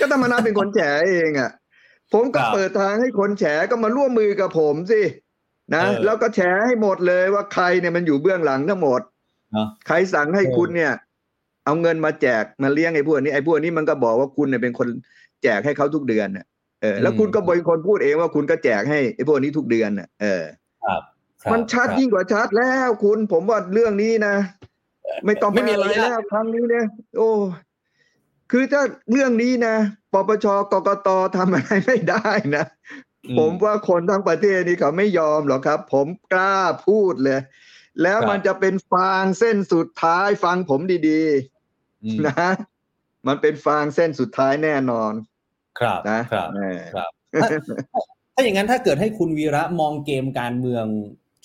[0.00, 1.50] ก็ธรรมนัตเป็นคนแฉเองอะ
[2.12, 5.02] ผมก็เปิดทางให้คนแฉก็มาร่วมมือกับผมสิ
[5.74, 9.00] นะแล้วก็แฉให้หมดเลยว่าใครเนี่ยมันอยู่เบื้องหลังทั้งหมด
[9.52, 10.92] เนอะใครสั่งให้คุณเนี่ย
[11.64, 14.88] เอาเงินมาแจกมาเลี้ยงไอ้พวกนี้ไอ้พวกนี้มันก็บอกว่าคุณเนี่ยเป็นคน
[15.42, 16.46] แจกให้เขาทุกเดือนน่ะ
[16.82, 20.44] เออ แล้วคุณก็เป็นคนพูดเองว่าคุณก็แจกให้ไอ้พวกนี้ทุกเดือนน่ะเออ
[20.84, 21.02] ครับ
[21.42, 24.34] ครับมันชัดครับยิ่งกว่าชัดแล้วคุณผมว่าเรื่องนี้นะ
[25.24, 26.86] ไม่ต้องไม่มีอะไรอะไรยากแล้วครั้งนี้เนี่ย
[27.16, 27.30] โอ้
[28.50, 29.76] คือถ้าเรื่องนี้นะ
[30.12, 32.64] ปปชกกตทำอะไรไม่ได้นะ
[33.28, 36.56] อืผมว่าคนทั้งประเทศนี่เขาไม่ยอมหรอกครับ ผมกล้า
[36.86, 37.40] พูดเลย
[38.02, 41.22] แล้วครับมันจะเป็นฟางเส้นสุดท้ายฟังผมดี
[42.04, 42.50] อืมๆนะ
[43.26, 45.12] มันเป็นฟางเส้นสุดท้ายแน่นอน
[45.78, 47.10] ครับนะครับเออครับ
[47.42, 47.58] ถ้า
[48.34, 50.86] ถ้าอย่างนั้นถ้าเกิดให้คุณวีระมองเกมการเมือง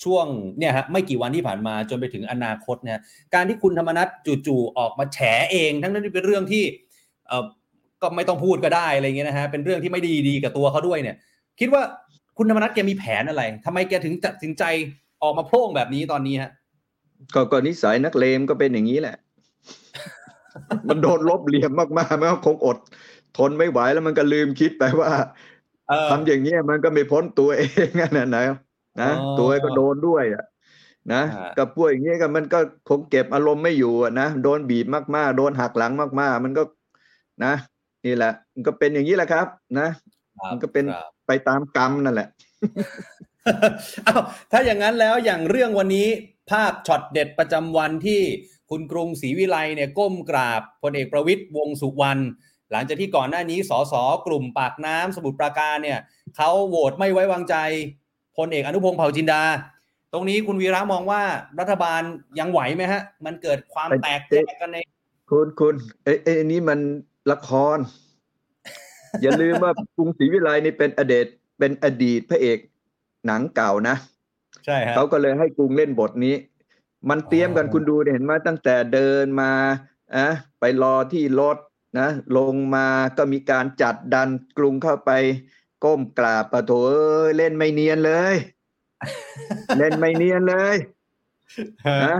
[0.04, 0.26] ช่วง
[0.58, 2.98] เนี่ยฮะไม่กี่วันที่ผ่านมาจนไปถึงอนาคตเนี่ย
[3.34, 4.08] การที่คุณธรรมนัฐ
[4.46, 5.18] จู่ๆออกมาแฉ
[5.52, 6.64] เอง ทั้งนั้นที่เป็นเรื่องที่
[7.28, 7.44] เออ
[8.02, 11.16] ก็ไม่ต้องพูดก็ได้อะไรเงี้ยนะฮะเป็นเรื่องที่ไม่ดีดีกับตัวเขาด้วยเนี่ย
[11.60, 11.82] คิดว่า
[12.38, 14.62] คุณธรรมนัฐแกมีแผนอะไรทำไมแกถึงตัดสินใจ
[15.22, 16.50] ออกมาโพร่งแบบนี้ตอนนี้ฮะ
[17.34, 19.16] ก็ก็นิสัยนักเลมก็เป็นอย่างนี้แหละ
[20.88, 22.78] มันโดนลบเหลี่ยมมากๆมันก็คงอด
[23.38, 25.10] ทนไม่ไหวแล้วมันก็ลืมคิดไปว่า
[25.88, 28.44] เออทำอย่างเงี้ยมันก็ไม่พ้นตัวเองอะนะนะ
[29.00, 30.44] นะอ๋อตัวก็โดนด้วยอะ
[31.12, 32.58] นะฮะกับพวกอย่างเงี้ยก็มันก็
[32.88, 36.62] คงเก็บอารมณ์ไม่อยู่อะนะโดนบีบมากๆ โดนหักหลังมากๆ มันก็
[37.44, 37.54] นะ
[38.06, 39.46] นี่แหละ มันก็เป็นอย่างนี้แหละครับ
[39.78, 39.88] นะ
[40.38, 42.28] ครับมันก็เป็นครับไปตามกรรมนั่นแหละ
[44.06, 44.14] อ้า
[44.52, 46.08] ถ้าอย่างนั้นแล้วอย่างเรื่องวันนี้
[46.50, 48.20] ภาพช็อตเด็ดประจำวันที่
[48.70, 52.22] คุณกรุงศรีวิไลเนี่ยก้มกราบพลเอกประวิตยวงสุวรรณ
[52.72, 53.94] หลังจากที่ก่อนหน้านี้สส
[54.26, 55.98] กลุ่มปากน้ำสมุทรปราการเนี่ย
[56.36, 57.56] เขาโหวตไม่ไว้วางใจ
[58.36, 59.42] พลเอกอนุพงศ์เผ่าจินดา
[60.12, 61.22] ตรงนี้คุณวีระมองว่า
[61.60, 62.00] รัฐบาล
[62.38, 64.78] ยังไหวไหมฮะ มันเกิดความแตกแยกกันใน
[65.30, 65.74] คุณคุณ
[66.04, 66.78] เอ้ยเอ้นนี้มัน
[67.30, 67.78] ละคร
[69.22, 71.26] อย่าลืมว่ากรุงศรีวิไลนี่เป็นอดีต
[71.58, 72.58] เป็นอดีตพระเอก
[73.28, 73.96] หนังเก่านะ
[74.64, 76.34] ใช่ฮะเขาก็เลยให้กรุงเล่นบทนี้
[77.08, 79.52] มันเตรียมกันอ๋อคุณดูเนี่ยเห็นไหมตั้งแต่เดินมา
[80.16, 80.28] อะ
[80.60, 81.56] ไปรอที่รถ
[81.98, 85.10] นะลงมาก็มีการจัดดันกรุงเข้าไป
[85.84, 88.34] ก้มกราบปะโถเอ้ยเล่นไม่เนียนเลย
[89.78, 90.76] เล่นไม่เนียนเลย
[92.04, 92.16] นะ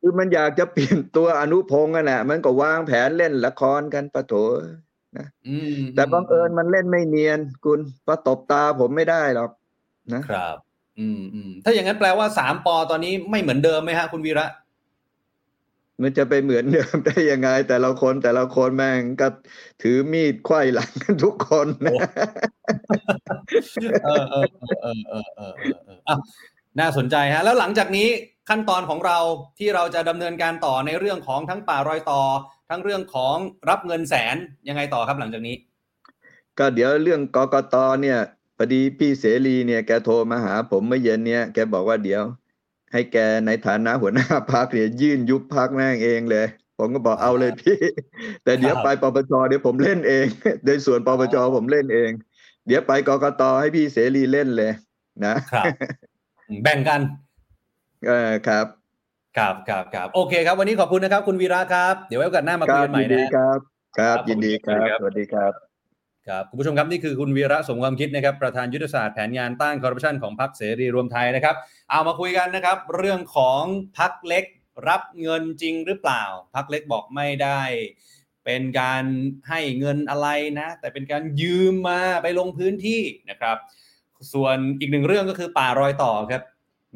[0.00, 4.34] คือมันอยากจะเปลี่ยนตัวอนุพงษ์กันแหละมันก็วางแผนเล่นละครกันปะโถ
[5.46, 9.50] อืมแต่บังเอิญมันเล่นไม่เนียน คุณเพราะตบตาผมไม่ได้หรอก
[10.14, 10.56] นะครับ
[10.98, 14.46] อืมอืมถ้าอย่างนั้นแปลว่าสามปอตอนนี้ไม่เหมือนเดิมไหมฮะคุณวีระ
[16.02, 19.28] มันจะไปเหมือนเดิมได้ยังไง แต่ละคนแต่ละคนแม่งก็
[19.82, 21.92] ถือมีดไขว้หลังกันทุกคนนะ
[24.04, 25.54] เออเออเออเออเออเออ
[25.84, 26.16] เอออะ
[26.80, 28.08] น่าสนใจฮะ แล้วหลังจากนี้
[28.48, 29.18] ขั้นตอนของเรา
[29.58, 32.22] ที่เราจะดำเนินการต่อในเรื่องของทั้งป่ารอยต่อ
[32.70, 33.36] ทั้งเรื่องของ
[33.68, 34.36] รับเงินแสน
[34.68, 35.56] ยังไงต่อครับหลังจากนี้
[36.58, 38.18] ก็เดี๋ยวเรื่องกกตเนี่ย
[38.62, 42.22] พอดีพี่เสรีเนี่ยแกโทรมาหา ผมเมื่อเย็นเนี่ยแกบอกว่าเดี๋ยว
[42.92, 46.46] ให้แกในฐานะหัวหน้าพักเนี่ยยื่นยุบพักแม่งเองเลย
[46.78, 47.78] ผมก็บอกเอาเลยพี่
[48.44, 50.26] แต่เดี๋ยวครับไปปปชเดี๋ยวผมเล่นเอง
[50.66, 52.10] ในส่วนปปชผมเล่นเอง
[52.66, 54.72] เดี๋ยวไปกกตให้พี่เสรีเล่นเลย
[55.24, 55.66] นะครับ
[56.62, 57.00] แบ่งกัน
[58.06, 58.66] เออครับ
[59.36, 63.58] ครับครับครับโอเคครับ วันนี้ขอบคุณนะครับ คุณวีระครับ เดี๋ยวไว้โอกาสหน้ามาคคุยรับกันใหม่ยินนะดีฮะครับ
[63.98, 65.69] ครับ ครับยินดีครัขอบคุณครับบสวัสดีครับ
[66.30, 71.54] ครับคุณผู้ชมครับนี่คือคุณวีระสมความคิดนะครับประธานยุทธศาสตร์แผนงานต้านคอร์รัปชันของพรรคเสรีรวมไทยนะครับ
[71.90, 73.62] เอามาคุยกันนะครับ เรื่องของ
[73.98, 74.44] พรรคเล็ก
[74.88, 76.22] รับเงินจริงหรือเปล่า
[76.54, 77.60] พรรคเล็กบอกไม่ได้
[78.44, 79.04] เป็นการ
[79.48, 80.28] ให้เงินอะไร
[80.60, 83.56] นะ แต่เป็นการยืมมาไปลงพื้นที่นะครับ
[84.32, 86.42] ส่วนอีกหนึ่งเรื่องก็คือป่ารอยต่อครับ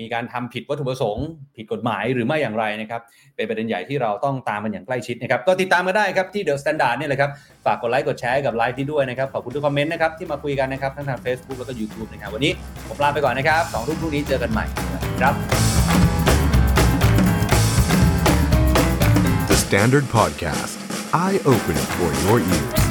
[0.01, 1.27] มีการทำผิดวัตถุประสงค์
[1.57, 3.01] ผิดกฎหมายหรือไม่อย่างไรนะครับ
[3.37, 7.31] เป็นประเด็นใหญ่ที่เราต้องตามมันอย่างใกล้ชิดนะครับ ก็ติดตามมาได้ครับที่ THE STANDARD นี่แหละครับ
[7.67, 12.53] ฝากกดไลค์กดแชร์กับไลฟ์นี้ด้วยนะครับ ขอบคุณทุกคอมเมนต์นะครับที่มาคุยกันนะครับ ทั้งทาง Facebook แล้วก็ YouTube นะครับ วันนี้
[12.89, 14.65] ผมลาไปก่อนนะครับสองทุ่มพรุ่งนี้เจอกันใหม่
[15.21, 15.35] ครับ
[19.51, 20.75] The Standard Podcast,
[21.25, 22.84] eye Open for your ears.